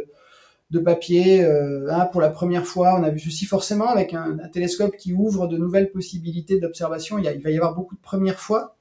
[0.70, 1.44] de papier.
[1.44, 5.46] Euh, pour la première fois, on a vu ceci forcément avec un, télescope qui ouvre
[5.46, 7.18] de nouvelles possibilités d'observation.
[7.18, 8.75] Il, va y avoir beaucoup de premières fois.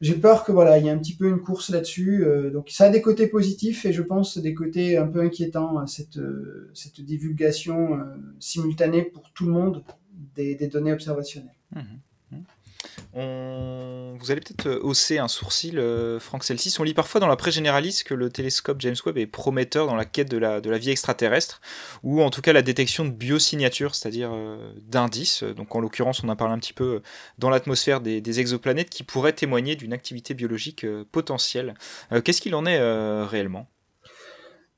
[0.00, 2.24] J'ai peur que voilà, il y a un petit peu une course là-dessus.
[2.24, 5.84] Euh, donc ça a des côtés positifs et je pense des côtés un peu inquiétants
[5.86, 7.98] cette euh, cette divulgation
[8.38, 9.84] simultanée pour tout le monde
[10.34, 11.54] des, données observationnelles.
[11.74, 11.80] Mmh
[14.18, 16.74] vous allez peut-être euh, hausser un sourcil, euh, Franck Celsis.
[16.78, 19.94] On lit parfois dans la presse généraliste que le télescope James Webb est prometteur dans
[19.94, 21.60] la quête de la, de la vie extraterrestre,
[22.02, 25.42] ou en tout cas la détection de biosignatures, c'est-à-dire euh, d'indices.
[25.42, 27.00] Donc en l'occurrence, on en parle un petit peu
[27.38, 31.74] dans l'atmosphère des, exoplanètes qui pourraient témoigner d'une activité biologique potentielle.
[32.24, 32.78] Qu'est-ce qu'il en est
[33.24, 33.66] réellement?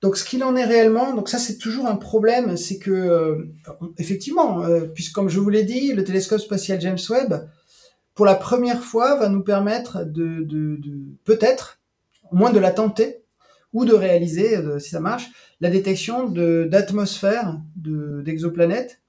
[0.01, 3.51] Donc, ce qu'il en est réellement, donc ça c'est toujours un problème, c'est que
[3.99, 4.63] effectivement,
[4.95, 7.51] puisque comme je vous l'ai dit, le télescope spatial James Webb
[8.21, 10.47] pour la première fois, va nous permettre de,
[11.25, 11.81] peut-être,
[12.31, 13.25] au moins de la tenter,
[13.73, 15.31] ou de réaliser, euh, si ça marche,
[15.63, 19.01] la détection d'atmosphères d'exoplanètes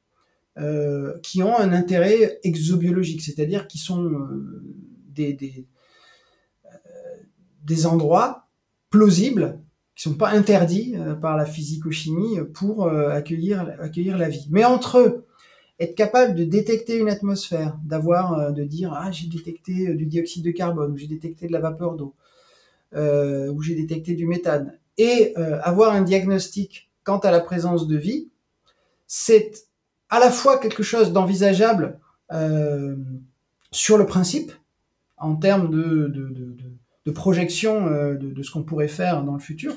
[0.59, 4.63] euh, qui ont un intérêt exobiologique, c'est-à-dire qui sont euh,
[5.09, 5.33] des,
[7.65, 8.47] des, endroits
[8.89, 9.59] plausibles,
[9.93, 14.47] qui sont pas interdits par la physico-chimie pour accueillir, accueillir la vie.
[14.51, 15.25] Mais entre eux,
[15.81, 20.05] être capable de détecter une atmosphère, d'avoir, euh, de dire ah j'ai détecté euh, du
[20.05, 22.13] dioxyde de carbone, ou j'ai détecté de la vapeur d'eau,
[22.95, 27.97] euh, ou j'ai détecté du méthane, et avoir un diagnostic quant à la présence de
[27.97, 28.27] vie,
[29.07, 29.65] c'est
[30.09, 31.97] à la fois quelque chose d'envisageable
[33.71, 34.51] sur le principe,
[35.17, 36.07] en termes de,
[37.05, 39.73] de, projection de, ce qu'on pourrait faire dans le futur,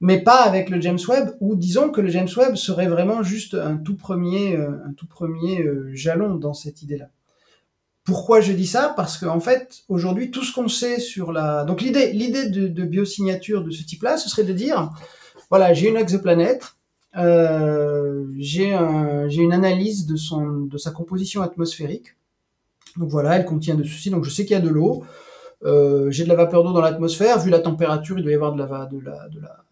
[0.00, 3.54] mais pas avec le James Webb, ou disons que le James Webb serait vraiment juste
[3.54, 7.08] un tout premier, un tout premier jalon dans cette idée-là.
[8.08, 8.94] Pourquoi je dis ça?
[8.96, 11.64] Parce qu'en en fait, aujourd'hui, tout ce qu'on sait sur la...
[11.64, 14.90] Donc l'idée, l'idée de, de, biosignature de ce type-là, ce serait de dire,
[15.50, 16.74] voilà, j'ai une exoplanète,
[17.18, 22.16] euh, j'ai un, une analyse de, son, de sa composition atmosphérique.
[22.96, 25.04] Donc voilà, elle contient de ceci, donc je sais qu'il y a de l'eau,
[25.64, 28.54] euh, j'ai de la vapeur d'eau dans l'atmosphère, vu la température, il doit y avoir
[28.54, 29.64] de la, de la, de la,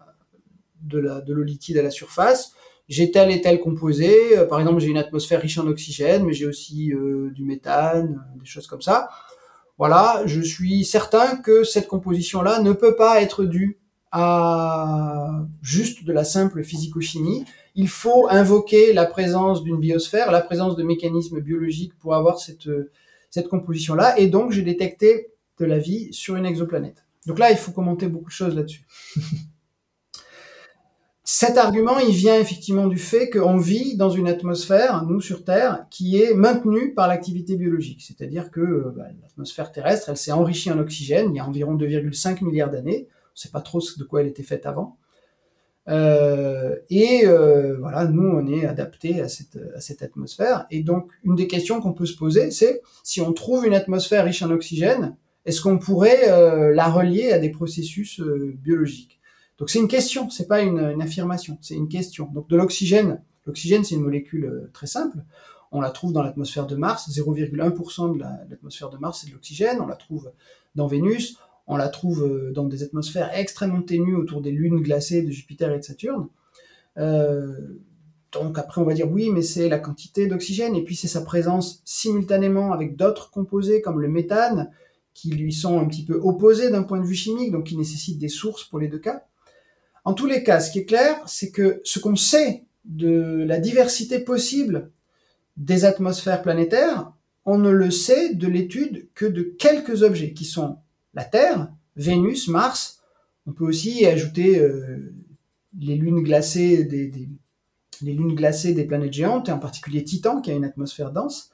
[0.86, 2.52] de l'eau liquide à la surface
[2.88, 4.38] j'ai tel et tel composé.
[4.38, 8.22] Euh, par exemple, j'ai une atmosphère riche en oxygène, mais j'ai aussi euh, du méthane,
[8.34, 9.08] euh, des choses comme ça.
[9.78, 13.78] Voilà, je suis certain que cette composition-là ne peut pas être due
[14.10, 17.44] à juste de la simple physico-chimie.
[17.74, 22.70] Il faut invoquer la présence d'une biosphère, la présence de mécanismes biologiques pour avoir cette,
[23.28, 24.18] cette composition-là.
[24.18, 25.28] Et donc, j'ai détecté
[25.58, 27.04] de la vie sur une exoplanète.
[27.26, 28.86] Donc là, il faut commenter beaucoup de choses là-dessus.
[31.28, 35.84] Cet argument, il vient effectivement du fait qu'on vit dans une atmosphère, nous sur Terre,
[35.90, 38.00] qui est maintenue par l'activité biologique.
[38.00, 41.74] C'est-à-dire que euh, bah, l'atmosphère terrestre, elle s'est enrichie en oxygène il y a environ
[41.74, 43.08] 2,5 milliards d'années.
[43.10, 44.98] On ne sait pas trop de quoi elle était faite avant.
[45.88, 50.68] Euh, et euh, voilà, nous, on est adapté à cette, à cette atmosphère.
[50.70, 54.26] Et donc, une des questions qu'on peut se poser, c'est si on trouve une atmosphère
[54.26, 59.15] riche en oxygène, est-ce qu'on pourrait la relier à des processus biologiques?
[59.58, 62.30] Donc c'est une question, c'est pas une, affirmation, c'est une question.
[62.32, 65.18] Donc de l'oxygène, l'oxygène c'est une molécule euh, très simple.
[65.72, 69.80] On la trouve dans l'atmosphère de Mars, 0,1% de l'atmosphère de Mars c'est de l'oxygène.
[69.80, 70.30] On la trouve
[70.74, 75.22] dans Vénus, on la trouve euh, dans des atmosphères extrêmement ténues autour des lunes glacées
[75.22, 76.28] de Jupiter et de Saturne.
[76.98, 77.78] Euh,
[78.32, 81.22] donc après on va dire oui, mais c'est la quantité d'oxygène et puis c'est sa
[81.22, 84.70] présence simultanément avec d'autres composés comme le méthane
[85.14, 88.18] qui lui sont un petit peu opposés d'un point de vue chimique, donc qui nécessitent
[88.18, 89.24] des sources pour les deux cas.
[90.06, 93.58] En tous les cas, ce qui est clair, c'est que ce qu'on sait de la
[93.58, 94.92] diversité possible
[95.56, 97.10] des atmosphères planétaires,
[97.44, 100.78] on ne le sait de l'étude que de quelques objets qui sont
[101.14, 103.00] la Terre, Vénus, Mars.
[103.48, 105.12] On peut aussi ajouter euh,
[105.80, 107.28] les lunes glacées des,
[108.84, 111.50] planètes géantes, et en particulier Titan, qui a une atmosphère dense,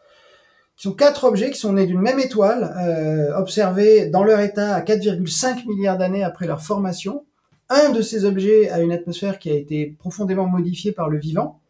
[0.77, 4.75] qui sont quatre objets qui sont nés d'une même étoile, euh, observés dans leur état
[4.75, 7.25] à 4,5 milliards d'années après leur formation,
[7.73, 11.61] un de ces objets a une atmosphère qui a été profondément modifiée par le vivant.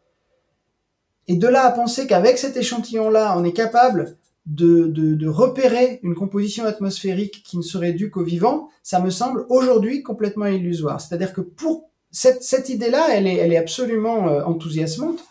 [1.27, 6.65] Et de là à penser qu'avec cet échantillon-là, on est capable de, repérer une composition
[6.65, 10.99] atmosphérique qui ne serait due qu'au vivant, ça me semble aujourd'hui complètement illusoire.
[10.99, 15.23] C'est-à-dire que pour cette, idée-là, elle est, absolument euh, enthousiasmante,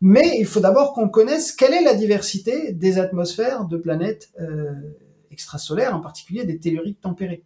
[0.00, 4.72] mais il faut d'abord qu'on connaisse quelle est la diversité des atmosphères de planètes euh,
[5.30, 7.42] extrasolaires, en particulier des telluriques tempérées.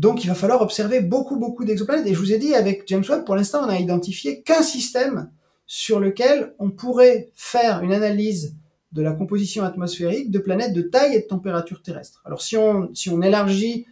[0.00, 2.06] Donc il va falloir observer beaucoup, beaucoup d'exoplanètes.
[2.06, 5.30] Et je vous ai dit, avec James Webb, pour l'instant, on a identifié qu'un système
[5.66, 8.56] sur lequel on pourrait faire une analyse
[8.92, 12.22] de la composition atmosphérique de planètes de taille et de température terrestre.
[12.24, 12.88] Alors si on,
[13.20, 13.84] élargit,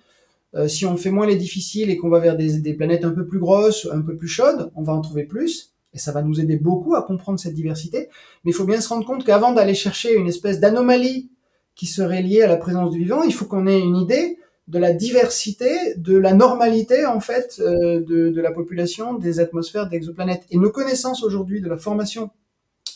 [0.54, 3.12] euh, si on fait moins les difficiles et qu'on va vers des, des, planètes un
[3.12, 5.74] peu plus grosses, un peu plus chaudes, on va en trouver plus.
[5.92, 8.08] Et ça va nous aider beaucoup à comprendre cette diversité.
[8.44, 11.28] Mais il faut bien se rendre compte qu'avant d'aller chercher une espèce d'anomalie
[11.74, 14.38] qui serait liée à la présence du vivant, il faut qu'on ait une idée
[14.68, 20.44] de la diversité, de la normalité en fait euh, de, la population des atmosphères d'exoplanètes.
[20.50, 22.30] Et nos connaissances aujourd'hui de la formation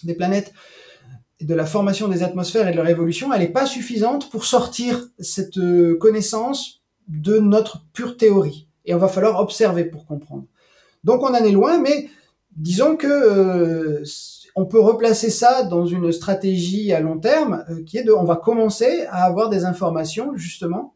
[0.04, 0.52] des planètes,
[1.40, 5.08] de la formation des atmosphères et de leur évolution, elle n'est pas suffisante pour sortir
[5.18, 8.68] cette euh, connaissance de notre pure théorie.
[8.84, 10.44] Et on va falloir observer pour comprendre.
[11.04, 12.10] Donc on en est loin, mais
[12.54, 14.04] disons que euh,
[14.54, 18.36] on peut replacer ça dans une stratégie à long terme qui est de, on va
[18.36, 20.92] commencer à avoir des informations justement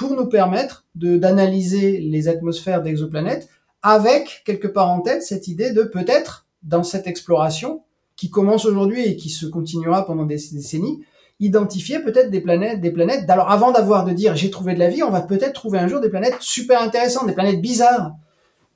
[0.00, 3.50] pour nous permettre d'analyser les atmosphères d'exoplanètes
[3.82, 7.82] avec quelque part en tête cette idée de peut-être dans cette exploration
[8.16, 11.04] qui commence aujourd'hui et qui se continuera pendant des décennies,
[11.38, 13.28] identifier peut-être des planètes, des planètes.
[13.28, 15.86] Alors avant d'avoir de dire j'ai trouvé de la vie, on va peut-être trouver un
[15.86, 18.14] jour des planètes super intéressantes, des planètes bizarres,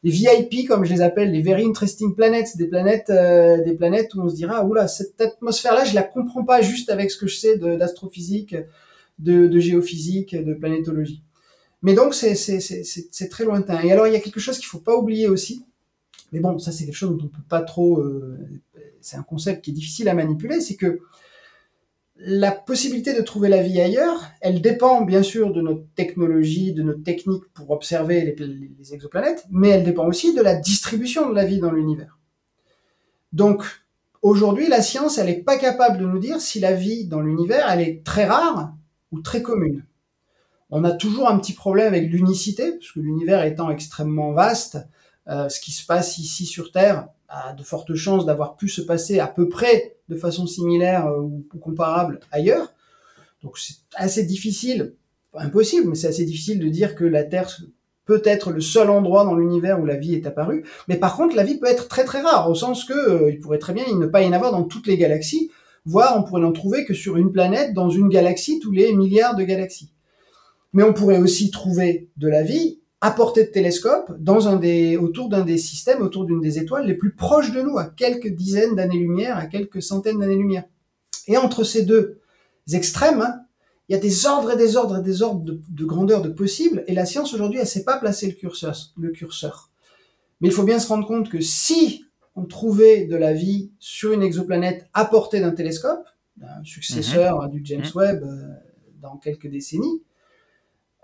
[0.02, 4.14] des VIP comme je les appelle, les very interesting planets, des planètes, euh, des planètes
[4.14, 7.26] où on se dira oula cette atmosphère-là je la comprends pas juste avec ce que
[7.26, 8.54] je sais d'astrophysique,
[9.18, 11.22] de, géophysique, de planétologie.
[11.82, 13.80] Mais donc, c'est très lointain.
[13.82, 15.64] Et alors, il y a quelque chose qu'il faut pas oublier aussi,
[16.32, 18.00] mais bon, ça c'est quelque chose dont on peut pas trop...
[18.00, 18.38] Euh,
[19.00, 21.00] c'est un concept qui est difficile à manipuler, c'est que
[22.16, 26.82] la possibilité de trouver la vie ailleurs, elle dépend bien sûr de notre technologie, de
[26.82, 28.34] notre technique pour observer les,
[28.78, 32.18] les exoplanètes, mais elle dépend aussi de la distribution de la vie dans l'univers.
[33.32, 33.64] Donc,
[34.24, 37.70] Aujourd'hui, la science, elle n'est pas capable de nous dire si la vie dans l'univers,
[37.70, 38.72] elle est très rare
[39.22, 39.84] très commune.
[40.70, 44.78] On a toujours un petit problème avec l'unicité, parce que l'univers étant extrêmement vaste,
[45.28, 48.82] euh, ce qui se passe ici sur Terre a de fortes chances d'avoir pu se
[48.82, 52.72] passer à peu près de façon similaire euh, ou, comparable ailleurs.
[53.42, 54.94] Donc c'est assez difficile,
[55.34, 57.50] impossible, mais c'est assez difficile de dire que la Terre
[58.04, 60.64] peut être le seul endroit dans l'univers où la vie est apparue.
[60.88, 63.40] Mais par contre, la vie peut être très très rare, au sens que euh, il
[63.40, 65.50] pourrait très bien ne pas y en avoir dans toutes les galaxies,
[65.84, 69.36] voire on pourrait n'en trouver que sur une planète dans une galaxie tous les milliards
[69.36, 69.92] de galaxies.
[70.72, 74.96] Mais on pourrait aussi trouver de la vie à portée de télescope dans un des,
[74.96, 78.28] autour d'un des systèmes, autour d'une des étoiles les plus proches de nous, à quelques
[78.28, 80.64] dizaines d'années-lumière, à quelques centaines d'années-lumière.
[81.28, 82.20] Et entre ces deux
[82.72, 83.40] extrêmes, hein,
[83.88, 86.82] il y a des ordres et des ordres et des ordres de, grandeur de possibles,
[86.86, 89.70] et la science aujourd'hui, elle sait pas placer le curseur, le curseur.
[90.40, 92.06] Mais il faut bien se rendre compte que si
[92.36, 96.04] on trouvait de la vie sur une exoplanète à portée d'un télescope,
[96.42, 97.50] un successeur mhm.
[97.50, 97.92] du James mhm.
[97.94, 98.48] Webb euh,
[99.00, 100.02] dans quelques décennies,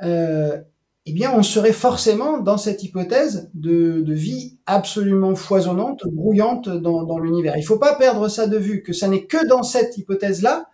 [0.02, 0.58] euh,
[1.06, 7.18] eh bien, on serait forcément dans cette hypothèse de, vie absolument foisonnante, brouillante dans, dans
[7.18, 7.56] l'univers.
[7.56, 10.66] Il ne faut pas perdre ça de vue, que ça n'est que dans cette hypothèse-là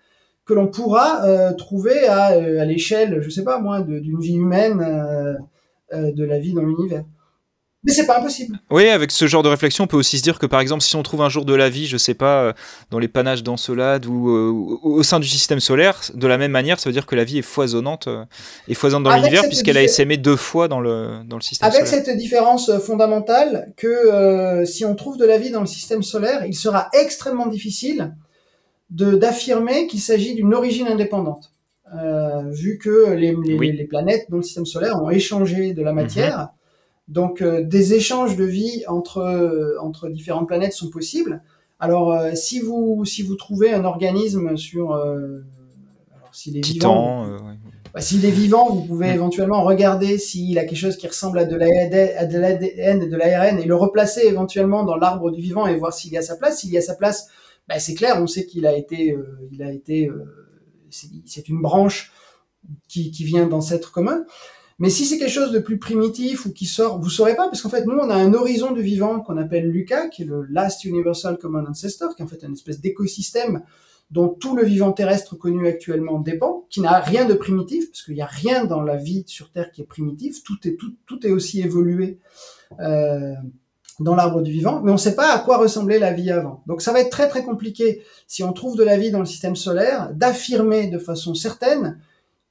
[0.44, 4.78] que l'on pourra euh, trouver à, à l'échelle, je sais pas moi, d'une vie humaine,
[5.92, 7.04] de la vie dans l'univers.
[7.86, 8.58] Mais c'est pas impossible.
[8.70, 10.96] Oui, avec ce genre de réflexion, on peut aussi se dire que par exemple, si
[10.96, 12.54] on trouve un jour de la vie, je sais pas,
[12.90, 14.28] dans les panaches d'Encelade ou
[14.82, 17.38] au sein du système solaire, de la même manière, ça veut dire que la vie
[17.38, 18.08] est foisonnante
[18.68, 21.86] et foisonnante dans l'univers puisqu'elle a essaimé deux fois dans le, dans le système avec
[21.86, 21.92] solaire.
[21.92, 26.44] Avec cette différence fondamentale que si on trouve de la vie dans le système solaire,
[26.44, 28.14] il sera extrêmement difficile
[28.90, 31.52] d'affirmer qu'il s'agit d'une origine indépendante,
[31.94, 35.92] euh, vu que les, les, les, planètes dans le système solaire ont échangé de la
[35.92, 36.02] mhm.
[36.02, 36.48] matière.
[37.08, 41.42] Donc euh, des échanges de vie entre entre différentes planètes sont possibles.
[41.78, 47.38] Alors euh, si vous si vous trouvez un organisme sur alors s'il est Titan, vivant,
[47.94, 49.14] bah, s'il est vivant, vous pouvez mm.
[49.14, 53.64] éventuellement regarder s'il a quelque chose qui ressemble à de l'ADN et de l'ARN et
[53.64, 56.60] le replacer éventuellement dans l'arbre du vivant et voir s'il y a sa place.
[56.60, 57.28] S'il y a sa place,
[57.68, 60.24] bah, c'est clair, on sait qu'il a été, euh, il a été, euh,
[60.90, 62.12] c'est une branche
[62.88, 64.24] qui, qui vient d'ancêtres communs.
[64.78, 67.62] Mais si c'est quelque chose de plus primitif ou qui sort, vous saurez pas, parce
[67.62, 70.42] qu'en fait, nous, on a un horizon de vivant qu'on appelle LUCA, qui est le
[70.50, 73.62] Last Universal Common Ancestor, qui est en fait une espèce d'écosystème
[74.10, 78.14] dont tout le vivant terrestre connu actuellement dépend, qui n'a rien de primitif, parce qu'il
[78.14, 81.26] n'y a rien dans la vie sur Terre qui est primitif, tout est, tout, tout
[81.26, 82.20] est aussi évolué.
[82.80, 83.34] Euh,
[84.00, 86.62] dans l'arbre du vivant, mais on ne sait pas à quoi ressemblait la vie avant.
[86.66, 89.24] Donc ça va être très très compliqué, si on trouve de la vie dans le
[89.24, 91.98] système solaire, d'affirmer de façon certaine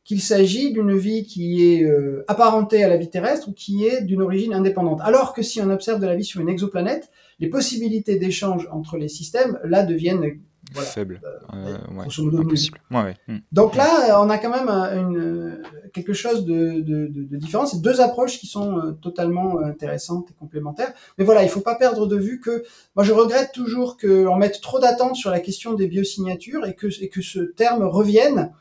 [0.05, 4.01] qu'il s'agit d'une vie qui est euh, apparentée à la vie terrestre ou qui est
[4.01, 5.01] d'une origine indépendante.
[5.03, 8.97] Alors que si on observe de la vie sur une exoplanète, les possibilités d'échange entre
[8.97, 10.39] les systèmes, là, deviennent
[10.73, 11.21] faible,
[11.53, 12.79] euh, impossible.
[12.89, 13.37] Hmm.
[13.51, 15.61] Donc là, on a quand même une,
[15.93, 17.65] quelque chose de, de, de, différent.
[17.65, 20.93] C'est deux approches qui sont euh, totalement euh, intéressantes et complémentaires.
[21.17, 22.63] Mais voilà, il faut pas perdre de vue que
[22.95, 26.87] moi je regrette toujours qu'on mette trop d'attente sur la question des biosignatures et que,
[27.01, 28.51] et que ce terme revienne.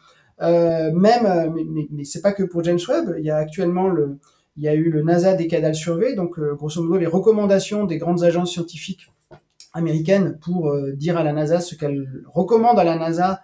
[0.43, 3.17] Euh, même, mais, mais, mais c'est pas que pour James Webb.
[3.19, 4.19] Il y a actuellement le,
[4.57, 8.25] il y a eu le NASA Decadal Survey, donc grosso modo les recommandations des grandes
[8.25, 9.09] agences scientifiques
[9.75, 13.43] américaine pour euh, dire à la NASA ce qu'elle recommande à la NASA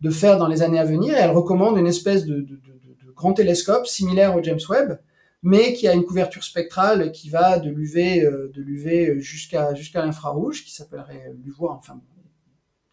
[0.00, 1.14] de faire dans les années à venir.
[1.14, 5.00] Et elle recommande une espèce de, de, de, de grand télescope similaire au James Webb,
[5.42, 10.04] mais qui a une couverture spectrale qui va de l'UV euh, de l'UV jusqu'à jusqu'à
[10.04, 12.00] l'infrarouge, qui s'appellerait l'UVOIR, enfin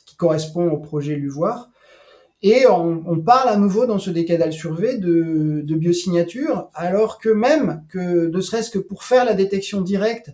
[0.05, 1.68] qui correspond au projet LUVOIR.
[2.41, 7.29] Et on, on, parle à nouveau dans ce décadal survey de, de biosignature, alors que
[7.29, 10.31] même que ne serait-ce que pour faire la détection directe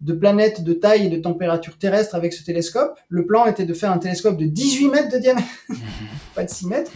[0.00, 2.98] de planètes de taille et de température terrestre avec ce télescope.
[3.08, 5.48] Le plan était de faire un télescope de 18 mètres de diamètre,
[6.34, 6.92] pas de 6 mètres.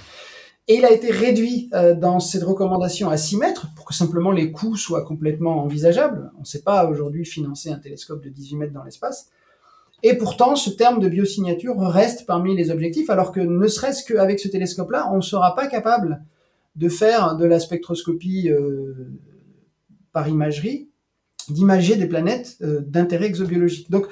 [0.66, 4.30] Et il a été réduit euh, dans cette recommandation à 6 mètres pour que simplement
[4.30, 6.32] les coûts soient complètement envisageables.
[6.38, 9.28] On ne sait pas aujourd'hui financer un télescope de 18 mètres dans l'espace.
[10.06, 14.38] Et pourtant, ce terme de biosignature reste parmi les objectifs, alors que ne serait-ce qu'avec
[14.38, 16.22] ce télescope-là, on ne sera pas capable
[16.76, 18.92] de faire de la spectroscopie euh,
[20.12, 20.90] par imagerie
[21.48, 23.90] d'imager des planètes euh, d'intérêt exobiologique.
[23.90, 24.06] Donc,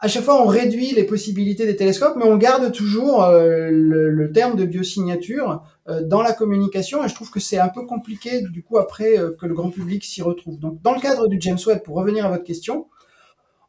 [0.00, 4.32] à chaque fois, on réduit les possibilités des télescopes, mais on garde toujours euh, le,
[4.32, 5.62] terme de biosignature
[6.02, 9.46] dans la communication, et je trouve que c'est un peu compliqué, du coup, après que
[9.46, 10.58] le grand public s'y retrouve.
[10.58, 12.88] Donc, dans le cadre du James Webb, pour revenir à votre question,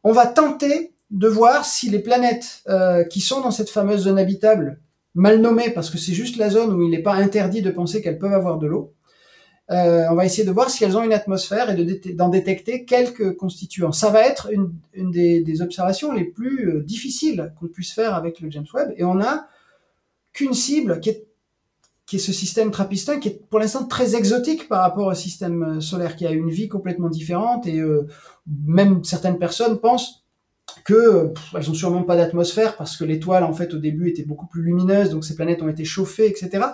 [0.04, 2.64] on va tenter de voir si les planètes
[3.10, 4.82] qui sont dans cette fameuse zone habitable,
[5.16, 8.02] mal nommée parce que c'est juste la zone où il n'est pas interdit de penser
[8.02, 8.94] qu'elles peuvent avoir de l'eau,
[9.70, 13.36] euh, on va essayer de voir si elles ont une atmosphère et d'en détecter quelques
[13.36, 13.92] constituants.
[13.92, 18.50] Ça va être une, des, observations les plus euh, difficiles qu'on puisse faire avec le
[18.50, 18.94] James Webb.
[18.96, 19.50] Et on n'a
[20.32, 21.28] qu'une cible qui est,
[22.18, 26.16] ce système trappistin qui est pour l'instant très exotique par rapport au système euh, solaire
[26.16, 27.82] qui a une vie complètement différente et
[28.66, 30.27] même certaines personnes pensent
[30.84, 34.48] que elles ont sûrement pas d'atmosphère parce que l'étoile en fait au début était beaucoup
[34.48, 36.66] plus lumineuse donc ces planètes ont été chauffées etc.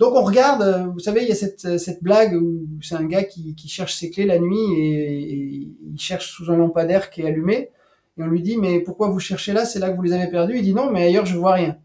[0.00, 2.94] Donc on regarde, euh, vous savez, il y a cette, euh, cette blague où c'est
[2.94, 7.10] un gars qui, qui, cherche ses clés la nuit et, il cherche sous un lampadaire
[7.10, 7.68] qui est allumé.
[8.16, 9.66] Et on lui dit, mais pourquoi vous cherchez là?
[9.66, 10.56] C'est là que vous les avez perdus.
[10.56, 11.76] Il dit, non, mais ailleurs, je vois rien.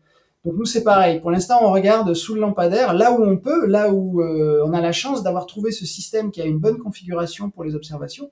[0.46, 1.20] Donc nous, c'est pareil.
[1.20, 4.72] Pour l'instant, on regarde sous le lampadaire, là où on peut, là où euh, on
[4.72, 8.32] a la chance d'avoir trouvé ce système qui a une bonne configuration pour les observations.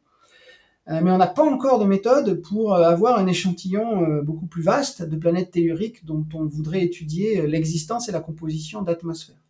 [0.87, 5.15] Mais on n'a pas encore de méthode pour avoir un échantillon beaucoup plus vaste de
[5.15, 9.43] planètes telluriques dont on voudrait étudier l'existence et la composition d'atmosphères.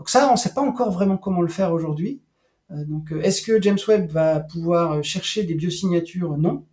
[0.00, 2.22] Donc ça, on ne sait pas encore vraiment comment le faire aujourd'hui.
[2.70, 6.38] Euh, donc, euh, est-ce que James Webb va pouvoir euh, chercher des biosignatures?
[6.38, 6.64] Non.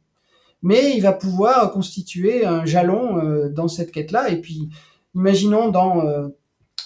[0.62, 4.30] Mais il va pouvoir constituer un jalon dans cette quête-là.
[4.32, 4.70] Et puis,
[5.14, 6.02] imaginons dans,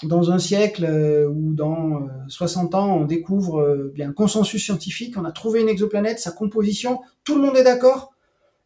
[0.04, 0.86] dans un siècle
[1.30, 6.20] ou dans 60 ans, on découvre bien un consensus scientifique, on a trouvé une exoplanète,
[6.20, 8.14] sa composition, tout le monde est d'accord.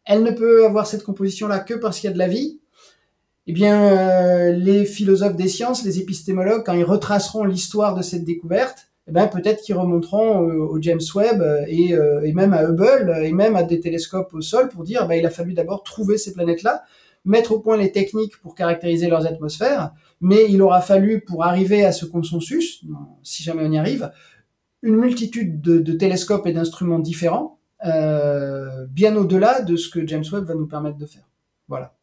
[0.04, 2.60] Elle ne peut avoir cette composition-là que parce qu'il y a de la vie
[3.48, 8.24] eh bien, euh, les philosophes des sciences, les épistémologues, quand ils retraceront l'histoire de cette
[8.24, 13.32] découverte, eh ben, peut-être qu'ils remonteront au, James Webb et, euh, même à Hubble et
[13.32, 16.32] même à des télescopes au sol pour dire, ben, il a fallu d'abord trouver ces
[16.32, 16.82] planètes-là,
[17.24, 21.84] mettre au point les techniques pour caractériser leurs atmosphères, mais il aura fallu, pour arriver
[21.84, 22.84] à ce consensus,
[23.22, 24.10] si jamais on y arrive,
[24.82, 30.44] une multitude de, télescopes et d'instruments différents, euh, bien au-delà de ce que James Webb
[30.44, 31.28] va nous permettre de faire.
[31.68, 31.94] Voilà.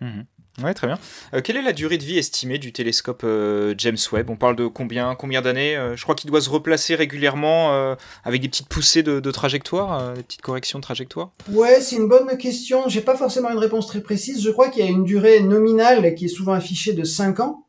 [0.00, 0.22] Mmh
[0.62, 0.98] Ouais, très bien.
[1.34, 4.30] Euh, quelle est la durée de vie estimée du télescope euh, James Webb?
[4.30, 7.94] On parle de combien, combien d'années euh, Je crois qu'il doit se replacer régulièrement
[8.24, 11.32] avec des petites poussées de, trajectoire, des petites corrections de trajectoire?
[11.50, 12.88] Ouais, c'est une bonne question.
[12.88, 14.42] J'ai pas forcément une réponse très précise.
[14.42, 17.66] Je crois qu'il y a une durée nominale qui est souvent affichée de 5 ans,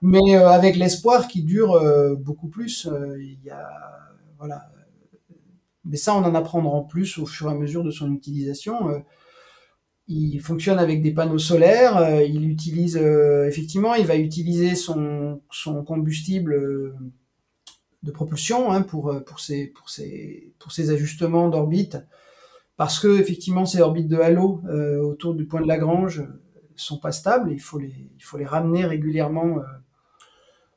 [0.00, 1.80] mais avec l'espoir qui dure
[2.18, 2.88] beaucoup plus.
[3.18, 3.68] il y a
[4.38, 4.62] voilà.
[5.84, 9.02] Mais ça, on en apprendra en plus au fur et à mesure de son utilisation
[10.12, 11.96] il fonctionne avec des panneaux solaires.
[11.96, 16.94] Euh, il utilise euh, effectivement, il va utiliser son, son combustible euh,
[18.02, 21.98] de propulsion hein, pour pour ses pour ses pour ses ajustements d'orbite,
[22.76, 24.60] parce que effectivement ces orbites de halo
[25.02, 26.24] autour du point de Lagrange
[26.74, 27.52] sont pas stables.
[27.52, 29.58] Il faut les il faut les ramener régulièrement.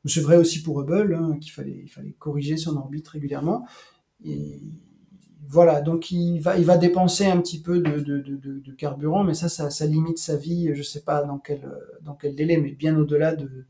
[0.04, 3.66] c'est vrai aussi pour Hubble, hein, qu'il fallait il fallait corriger son orbite régulièrement.
[4.24, 4.60] Et
[5.48, 9.86] voilà, donc il va, il va dépenser un petit peu de, carburant, mais ça, ça,
[9.86, 13.66] limite sa vie, je sais pas dans quel, délai, mais bien au-delà de,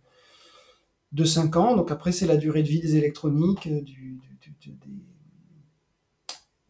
[1.12, 1.76] de 5 ans.
[1.76, 4.20] Donc après, c'est la durée de vie des électroniques, du,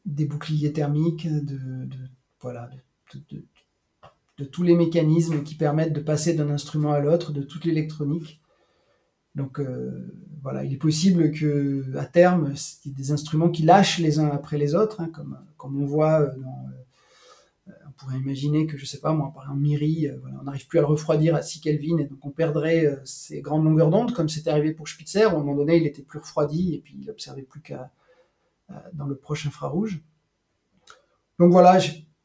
[0.04, 1.88] des, boucliers thermiques, de,
[4.50, 8.40] tous les mécanismes qui permettent de passer d'un instrument à l'autre, de toute l'électronique.
[9.36, 10.10] Donc euh,
[10.42, 14.18] voilà, il est possible que à terme, il y ait des instruments qui lâchent les
[14.18, 16.70] uns après les autres, hein, comme, comme on voit euh, dans,
[17.68, 20.08] euh, on pourrait imaginer que, je sais pas moi, par exemple, Miri,
[20.40, 23.64] on n'arrive plus à le refroidir à 6 Kelvin, et donc on perdrait ces grandes
[23.64, 26.18] longueurs d'onde, comme c'était arrivé pour Spitzer, où à un moment donné, il était plus
[26.18, 27.90] refroidi, et puis il observait plus qu'à
[28.94, 30.00] dans le proche infrarouge.
[31.38, 31.78] Donc voilà,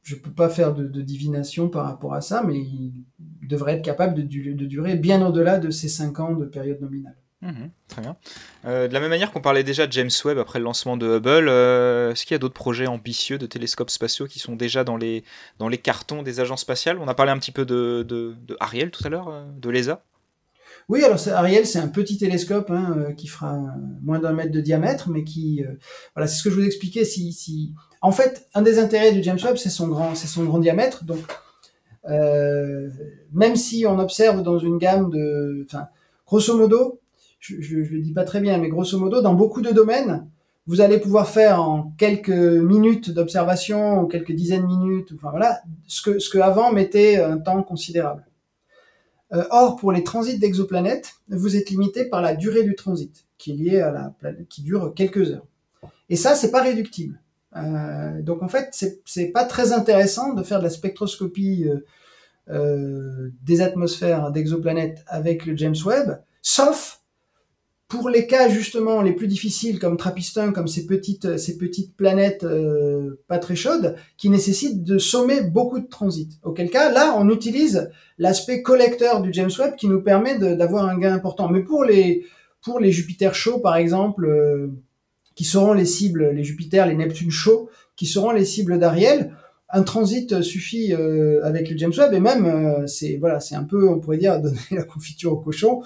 [0.04, 3.06] je ne peux pas faire de, divination par rapport à ça, mais il
[3.48, 7.16] devrait être capable de, de durer bien au-delà de ces 5 ans de période nominale.
[7.42, 8.16] Mhm, très bien.
[8.66, 11.18] Euh, de la même manière qu'on parlait déjà de James Webb après le lancement de
[11.18, 14.84] Hubble, euh, est-ce qu'il y a d'autres projets ambitieux de télescopes spatiaux qui sont déjà
[14.84, 15.24] dans les,
[15.58, 17.00] dans les cartons des agences spatiales?
[17.00, 20.04] On a parlé un petit peu de, de, Ariel tout à l'heure, euh, de l'ESA
[20.90, 23.58] oui, alors Ariel, c'est un petit télescope hein, qui fera
[24.02, 25.64] moins d'un mètre de diamètre, mais qui,
[26.16, 27.06] voilà, c'est ce que je vous expliquais.
[27.06, 31.04] Si, si, en fait, un des intérêts du James Webb, c'est son grand, diamètre.
[31.04, 31.20] Donc,
[32.06, 35.88] même si on observe dans une gamme de, enfin,
[36.26, 37.00] grosso modo,
[37.40, 40.28] je ne le dis pas très bien, mais grosso modo, dans beaucoup de domaines,
[40.68, 45.62] vous allez pouvoir faire en quelques minutes d'observation ou quelques dizaines de minutes, enfin voilà,
[45.88, 48.26] ce que, ce que avant mettait un temps considérable.
[49.34, 53.52] Euh, or, pour les transits d'exoplanètes, vous êtes limité par la durée du transit, qui
[53.52, 55.46] est liée à la planète, qui dure quelques heures.
[56.10, 57.20] Et ça, c'est pas réductible.
[57.56, 58.70] Euh, donc en fait,
[59.06, 61.80] c'est pas très intéressant de faire de la spectroscopie euh,
[62.50, 67.02] euh des atmosphères d'exoplanètes avec le James Webb, sauf
[67.88, 72.46] pour les cas justement les plus difficiles comme Trapistin, comme ces petites ces petites planètes
[73.28, 76.40] pas très chaudes qui nécessitent de sommer beaucoup de transit.
[76.44, 80.98] Auquel cas là on utilise l'aspect collecteur du James Webb qui nous permet d'avoir un
[80.98, 81.50] gain important.
[81.50, 82.26] Mais pour les
[82.62, 84.26] pour les Jupiter chauds par exemple,
[85.36, 89.36] qui seront les cibles, les Jupiter, les Neptune chauds, qui seront les cibles d'Ariel.
[89.70, 93.64] Un transit suffit euh, avec le James Webb et même euh, c'est voilà c'est un
[93.64, 95.82] peu on pourrait dire donner la confiture au cochon,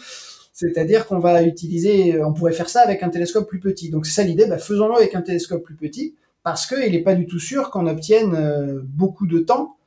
[0.53, 3.89] c'est-à-dire qu'on va utiliser, on pourrait faire ça avec un télescope plus petit.
[3.89, 7.15] Donc c'est ça l'idée, bah, faisons-le avec un télescope plus petit parce qu'il n'est pas
[7.15, 9.77] du tout sûr qu'on obtienne euh, beaucoup de temps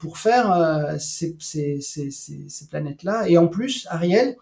[0.00, 1.36] pour faire ces
[2.68, 3.28] planètes-là.
[3.28, 4.36] Et en plus, Ariel,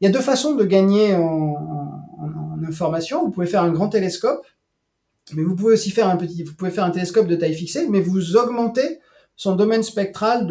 [0.00, 2.05] il y a deux façons de gagner en,
[2.64, 3.24] information.
[3.24, 4.44] Vous pouvez faire un grand télescope,
[5.34, 7.88] mais vous pouvez aussi faire un petit, vous pouvez faire un télescope de taille fixée,
[7.88, 9.00] mais vous augmentez
[9.36, 10.46] son domaine spectral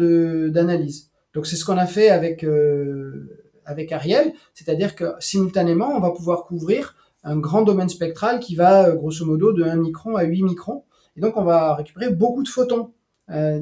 [0.50, 1.10] d'analyse.
[1.34, 6.10] Donc c'est ce qu'on a fait avec euh, avec Ariel, c'est-à-dire que simultanément on va
[6.10, 10.22] pouvoir couvrir un grand domaine spectral qui va euh, grosso modo de 1 micron à
[10.22, 10.84] 8 microns,
[11.16, 12.92] et donc on va récupérer beaucoup de photons
[13.30, 13.60] euh,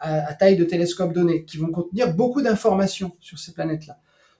[0.00, 3.98] à, à, taille de télescope donné, qui vont contenir beaucoup d'informations sur ces planètes-là.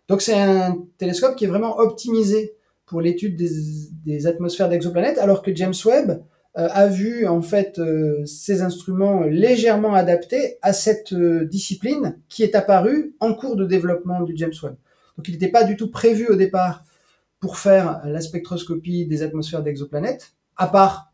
[0.08, 2.54] Donc c'est un télescope qui est vraiment optimisé
[2.86, 6.22] pour l'étude des, atmosphères d'exoplanètes, alors que James Webb
[6.56, 12.42] euh, a vu en fait euh, ces instruments légèrement adaptés à cette euh, discipline qui
[12.42, 14.76] est apparue en cours de développement du James Webb.
[15.16, 16.84] Donc il n'était pas du tout prévu au départ
[17.40, 21.12] pour faire la spectroscopie des atmosphères d'exoplanètes, à part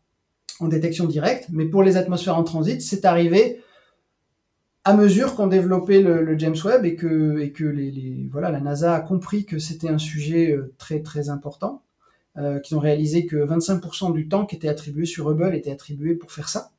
[0.59, 3.61] en détection directe, mais pour les atmosphères en transit, c'est arrivé
[4.83, 7.51] à mesure qu'on développait le, James Webb et que,
[8.39, 11.83] la NASA a compris que c'était un sujet euh, très très important,
[12.37, 16.15] euh, qu'ils ont réalisé que 25% du temps qui était attribué sur Hubble était attribué
[16.15, 16.71] pour faire ça.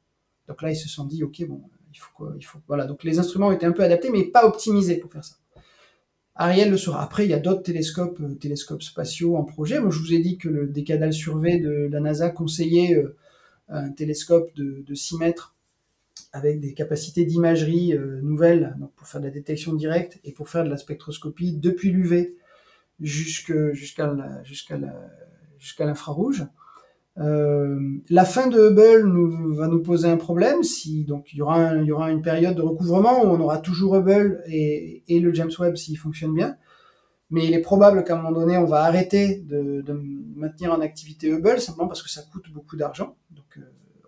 [0.48, 1.62] Donc là, ils se sont dit, ok, bon,
[1.94, 2.86] il faut quoi, il faut voilà.
[2.86, 5.36] Donc les instruments étaient un peu adaptés, mais pas optimisés pour faire ça.
[6.34, 7.02] Ariel le sera.
[7.02, 9.78] Après, il y a d'autres télescopes, euh, télescopes spatiaux en projet.
[9.78, 13.04] Moi, je vous ai dit que le Décadal Survey de la NASA conseillait
[13.68, 15.54] un télescope de 6 mètres
[16.32, 20.48] avec des capacités d'imagerie euh, nouvelles donc pour faire de la détection directe et pour
[20.48, 22.36] faire de la spectroscopie depuis l'UV
[23.00, 24.14] jusqu'à jusqu'à
[25.58, 26.46] jusqu'à l'infrarouge.
[27.18, 27.78] Euh,
[28.08, 30.62] la fin de Hubble nous, va nous poser un problème.
[30.62, 33.58] Si donc il y aura il y aura une période de recouvrement où on aura
[33.58, 36.56] toujours Hubble et, et le James Webb s'il fonctionne bien.
[37.30, 39.98] Mais il est probable qu'à un moment donné, on va arrêter de, de,
[40.36, 43.16] maintenir en activité Hubble simplement parce que ça coûte beaucoup d'argent.
[43.30, 43.62] Donc euh,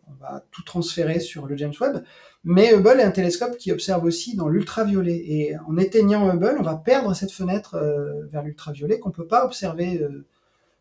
[0.08, 2.04] on va tout transférer sur le James Webb.
[2.44, 5.16] Mais Hubble est un télescope qui observe aussi dans l'ultraviolet.
[5.16, 9.26] Et en éteignant Hubble, on va perdre cette fenêtre euh, vers l'ultraviolet qu'on ne peut
[9.26, 10.26] pas observer euh,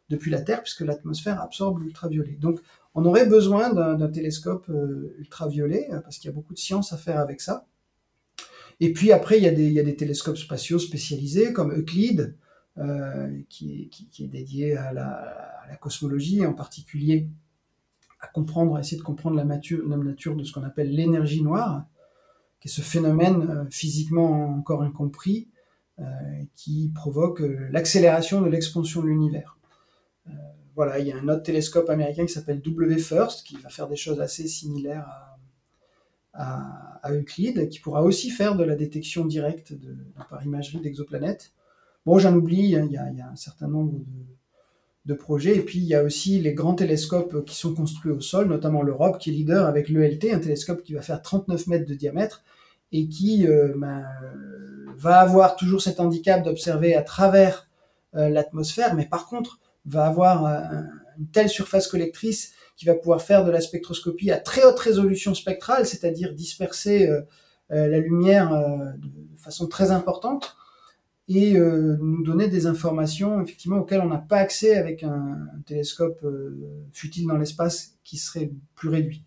[0.10, 2.38] depuis la Terre, puisque l'atmosphère absorbe l'ultraviolet.
[2.40, 2.60] Donc
[2.95, 6.98] on aurait besoin d'un télescope euh, ultraviolet, parce qu'il y a beaucoup de science à
[6.98, 7.66] faire avec ça.
[8.80, 12.36] Et puis après, il y a des, télescopes spatiaux spécialisés, comme Euclide,
[13.50, 13.90] qui,
[14.20, 15.06] est dédié à la,
[15.64, 17.30] à la cosmologie, en particulier
[18.24, 21.86] à comprendre, à essayer de comprendre la nature, de ce qu'on appelle l'énergie noire,
[22.62, 25.50] qui est ce phénomène euh, physiquement encore incompris
[26.00, 26.04] euh,
[26.56, 29.58] qui provoque euh, l'accélération de l'expansion de l'univers.
[30.74, 33.98] voilà, il y a un autre télescope américain qui s'appelle W-FIRST, qui va faire des
[33.98, 35.08] choses assez similaires
[36.34, 39.76] à, Euclide, qui pourra aussi faire de la détection directe
[40.30, 41.54] par imagerie d'exoplanètes.
[42.06, 44.06] Bon, j'en oublie, hein, il y, a, un certain nombre de,
[45.06, 45.58] de projets.
[45.58, 48.82] Et puis, il y a aussi les grands télescopes qui sont construits au sol, notamment
[48.82, 52.44] l'Europe, qui est leader avec l'ELT, un télescope qui va faire 39 mètres de diamètre
[52.92, 54.06] et qui euh, ben,
[54.96, 57.68] va avoir toujours cet handicap d'observer à travers
[58.16, 60.46] euh, l'atmosphère, mais par contre, va avoir
[61.18, 65.34] une telle surface collectrice qui va pouvoir faire de la spectroscopie à très haute résolution
[65.34, 67.22] spectrale, c'est-à-dire disperser euh,
[67.70, 68.52] la lumière
[68.98, 70.56] de façon très importante
[71.30, 76.20] et euh, nous donner des informations effectivement auxquelles on n'a pas accès avec un, télescope
[76.24, 76.52] euh,
[76.91, 79.24] futile dans l'espace qui serait plus réduit.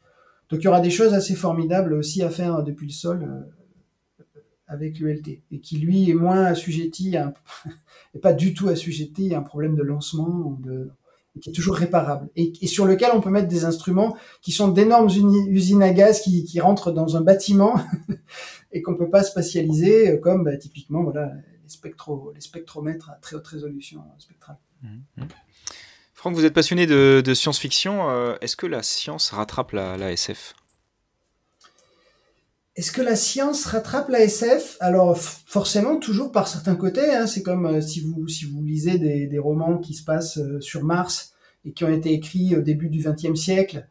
[0.50, 4.26] Donc il y aura des choses assez formidables aussi à faire depuis le sol euh,
[4.68, 7.32] avec l'ELT et qui lui est moins assujetti à
[8.14, 10.90] et pas du tout assujetti à un problème de lancement ou de
[11.40, 14.68] qui est toujours réparable et, et, sur lequel on peut mettre des instruments qui sont
[14.68, 15.10] d'énormes
[15.48, 17.78] usines à gaz qui, qui rentrent dans un bâtiment
[18.72, 21.30] et qu'on peut pas spatialiser comme bah, typiquement voilà
[21.66, 24.58] les, spectro, les spectromètres à très haute résolution spectrale.
[24.82, 25.24] Mmh, mmh.
[26.14, 28.08] Franck, vous êtes passionné de, science-fiction.
[28.08, 30.54] Euh, est-ce que la science rattrape la, SF
[32.74, 37.10] est-ce que la science rattrape la SF Alors forcément, toujours par certains côtés.
[37.14, 37.26] Hein.
[37.26, 40.84] c'est comme euh, si vous si vous lisez des, romans qui se passent euh, sur
[40.84, 41.32] Mars
[41.64, 43.86] et qui ont été écrits au début du XXe siècle.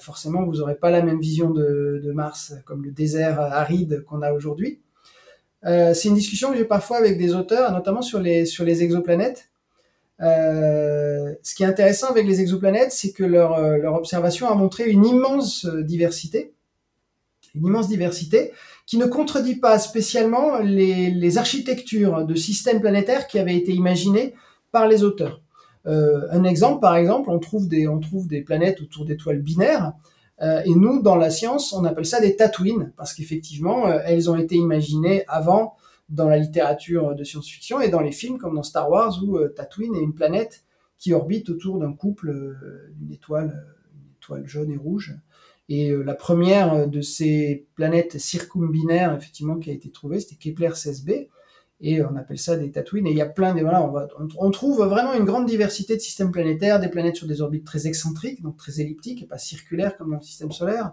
[0.00, 4.22] forcément, vous n'aurez pas la même vision de, de, Mars comme le désert aride qu'on
[4.22, 4.80] a aujourd'hui.
[5.66, 9.48] Euh, c'est une discussion que j'ai parfois avec des auteurs, notamment sur les, exoplanètes.
[10.20, 14.90] Euh, ce qui est intéressant avec les exoplanètes, c'est que leur, euh, observation a montré
[14.90, 16.52] une immense diversité,
[17.54, 18.52] une immense diversité
[18.86, 24.34] qui ne contredit pas spécialement les, architectures de systèmes planétaires qui avaient été imaginées
[24.72, 25.40] par les auteurs.
[25.86, 29.92] un exemple, par exemple, on trouve des planètes autour d'étoiles binaires.
[30.40, 34.56] Et nous, dans la science, on appelle ça des Tatooines, parce qu'effectivement, elles ont été
[34.56, 35.76] imaginées avant
[36.08, 39.94] dans la littérature de science-fiction et dans les films comme dans Star Wars où Tatooine
[39.94, 40.64] est une planète
[40.98, 42.34] qui orbite autour d'un couple
[42.96, 45.16] d'une étoile, une étoile jaune et rouge.
[45.68, 50.36] Et euh, la première euh, de ces planètes circumbinaires, effectivement, qui a été trouvée, c'était
[50.36, 51.28] Kepler 16b.
[51.80, 53.06] Et on appelle ça des Tatooines.
[53.06, 55.96] Et il y a plein de, voilà, on, va, on, trouve vraiment une grande diversité
[55.96, 59.38] de systèmes planétaires, des planètes sur des orbites très excentriques, donc très elliptiques et pas
[59.38, 60.92] circulaires comme dans le système solaire.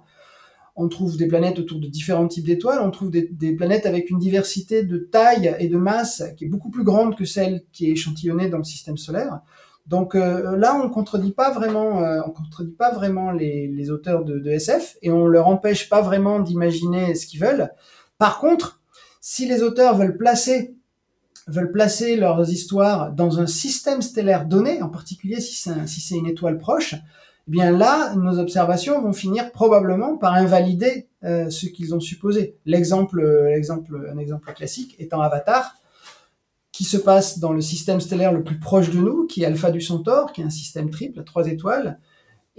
[0.75, 2.79] On trouve des planètes autour de différents types d'étoiles.
[2.81, 6.69] On trouve des, planètes avec une diversité de taille et de masse qui est beaucoup
[6.69, 9.41] plus grande que celle qui est échantillonnée dans le système solaire.
[9.87, 14.23] Donc euh, là, on contredit pas vraiment, euh, on contredit pas vraiment les, les auteurs
[14.23, 17.69] de, de, SF et on leur empêche pas vraiment d'imaginer ce qu'ils veulent.
[18.17, 18.80] Par contre,
[19.21, 20.75] si les auteurs veulent placer
[21.47, 26.57] veulent placer leurs histoires dans un système stellaire donné, en particulier si c'est une étoile
[26.57, 26.95] proche,
[27.47, 32.57] eh bien là, nos observations vont finir probablement par invalider euh, ce qu'ils ont supposé.
[32.65, 35.75] L'exemple, l'exemple, un exemple classique étant Avatar,
[36.71, 39.71] qui se passe dans le système stellaire le plus proche de nous, qui est Alpha
[39.71, 41.99] du Centaure, qui est un système triple à trois étoiles.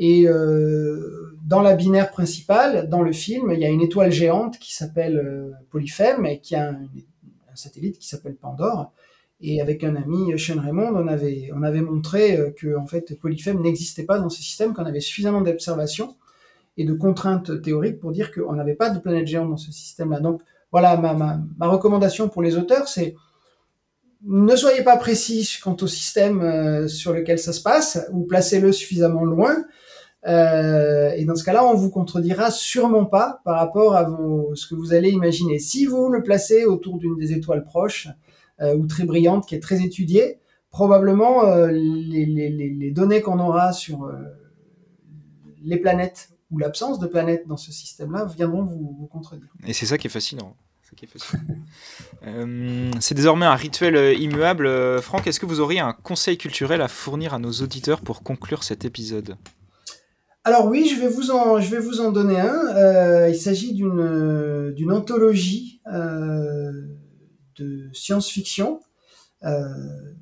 [0.04, 4.58] Et euh, dans la binaire principale, dans le film, il y a une étoile géante
[4.58, 6.88] qui s'appelle euh, Polyphème et qui a un,
[7.54, 8.90] satellite qui s'appelle Pandore.
[9.40, 13.16] Et avec un ami, Sean Raymond, on avait, on avait montré euh, que en fait,
[13.20, 16.16] Polyphème n'existait pas dans ce système, qu'on avait suffisamment d'observations
[16.76, 20.18] et de contraintes théoriques pour dire qu'on n'avait pas de planète géante dans ce système-là.
[20.18, 20.42] Donc
[20.72, 23.14] voilà, ma, ma, ma recommandation pour les auteurs, c'est
[24.26, 28.72] ne soyez pas précis quant au système euh, sur lequel ça se passe, ou placez-le
[28.72, 29.64] suffisamment loin.
[30.26, 34.06] Euh, et dans ce cas-là, on vous contredira sûrement pas par rapport à
[34.54, 35.58] ce que vous allez imaginer.
[35.58, 38.08] Si vous le placez autour d'une des étoiles proches
[38.60, 40.38] euh, ou très brillante, qui est très étudiée,
[40.70, 44.10] probablement les, les, données qu'on aura sur
[45.62, 49.48] les planètes ou l'absence de planètes dans ce système-là viendront vous, contredire.
[49.66, 50.56] Et c'est ça qui est fascinant.
[52.24, 54.66] Euh, c'est désormais un rituel euh, immuable.
[54.66, 58.22] Euh, Franck, est-ce que vous auriez un conseil culturel à fournir à nos auditeurs pour
[58.22, 59.36] conclure cet épisode?
[60.44, 61.30] Alors oui, je vais vous
[62.00, 63.28] en, donner un.
[63.28, 68.80] il s'agit d'une, d'une anthologie de science-fiction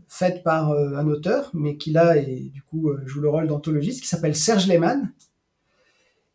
[0.09, 4.09] faite par un auteur, mais qui là et du coup joue le rôle d'anthologiste, qui
[4.09, 5.10] s'appelle Serge Lehmann,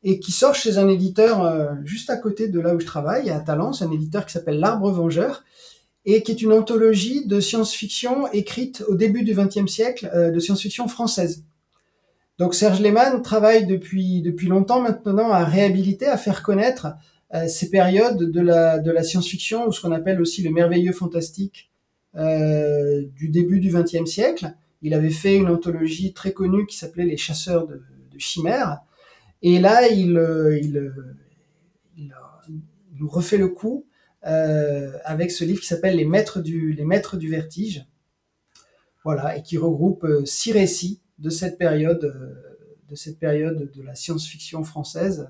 [0.05, 3.31] et qui sort chez un éditeur euh, juste à côté de là où je travaille,
[3.31, 5.43] à Talence, un éditeur qui s'appelle L'Arbre Vengeur,
[6.05, 10.39] et qui est une anthologie de science-fiction écrite au début du XXe siècle, euh, de
[10.39, 11.43] science-fiction française.
[12.37, 16.87] Donc Serge Lehmann travaille depuis, depuis longtemps maintenant à réhabiliter, à faire connaître
[17.33, 20.93] euh, ces périodes de la, de la science-fiction, ou ce qu'on appelle aussi le merveilleux
[20.93, 21.71] fantastique
[22.17, 24.53] du début du XXe siècle.
[24.81, 27.83] Il avait fait une anthologie très connue qui s'appelait Les chasseurs de,
[28.13, 28.85] de chimères,
[29.47, 30.91] et là, il, euh, il,
[31.97, 32.11] il,
[32.99, 33.85] nous refait le coup
[34.25, 37.85] euh, avec ce livre qui s'appelle Les Maîtres du, Les Maîtres du Vertige.
[39.03, 42.13] Voilà, et qui regroupe euh, six récits de cette période,
[42.89, 45.29] de cette période de la science-fiction française,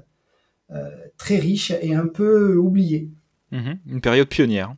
[1.17, 3.09] très riche et un peu oubliée.
[3.51, 4.75] Mhm, une période pionnière.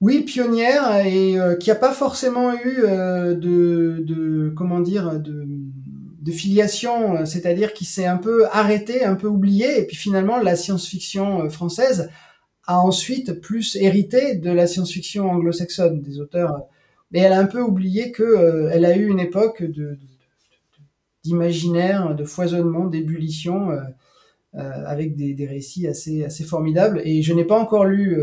[0.00, 5.46] Oui, pionnière et qui n'a pas forcément eu de, de, comment dire, de,
[6.28, 10.38] de filiation, euh, c'est-à-dire qui s'est un peu arrêté, un peu oublié, et puis finalement
[10.38, 12.10] la science-fiction euh, française
[12.66, 16.66] a ensuite plus hérité de la science-fiction anglo-saxonne, des auteurs,
[17.10, 19.62] mais elle a un peu oublié que euh, a eu une époque
[21.24, 23.70] d'imaginaire, de foisonnement, d'ébullition,
[24.54, 27.02] avec des, récits assez, formidables.
[27.04, 28.16] Et je n'ai pas encore lu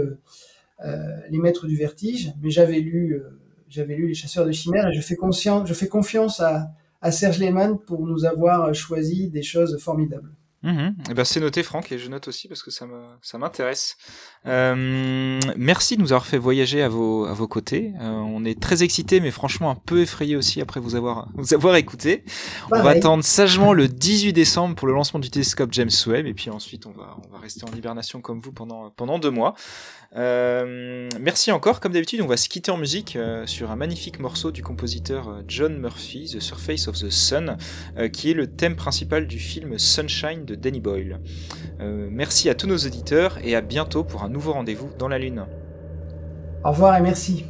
[1.29, 3.21] Les Maîtres du Vertige, mais j'avais lu,
[3.69, 8.25] j'avais lu Les Chasseurs de Chimères, et je fais, confiance à Serge Lehmann pour nous
[8.25, 10.31] avoir choisi des choses formidables.
[10.65, 10.95] Mhm.
[11.11, 12.87] Eh ben c'est noté Franck et je note aussi parce que ça
[13.21, 13.97] ça m'intéresse.
[14.47, 17.93] Euh, merci de nous avoir fait voyager à vos à vos côtés.
[18.01, 21.53] Euh, on est très excités mais franchement un peu effrayés aussi après vous avoir vous
[21.53, 22.23] avoir écouté.
[22.71, 26.33] On va attendre sagement le 18 décembre pour le lancement du télescope James Webb et
[26.33, 29.53] puis ensuite on va on va rester en hibernation comme vous pendant pendant deux mois.
[30.15, 31.79] Euh, merci encore.
[31.79, 35.43] Comme d'habitude, on va se quitter en musique euh, sur un magnifique morceau du compositeur
[35.45, 37.57] John Murphy, The Surface of the Sun,
[38.13, 41.19] qui est le thème principal du film Sunshine de Danny Boyle.
[41.79, 45.45] merci à tous nos auditeurs et à bientôt pour un nouveau rendez-vous dans la Lune.
[46.63, 47.45] Au revoir et merci.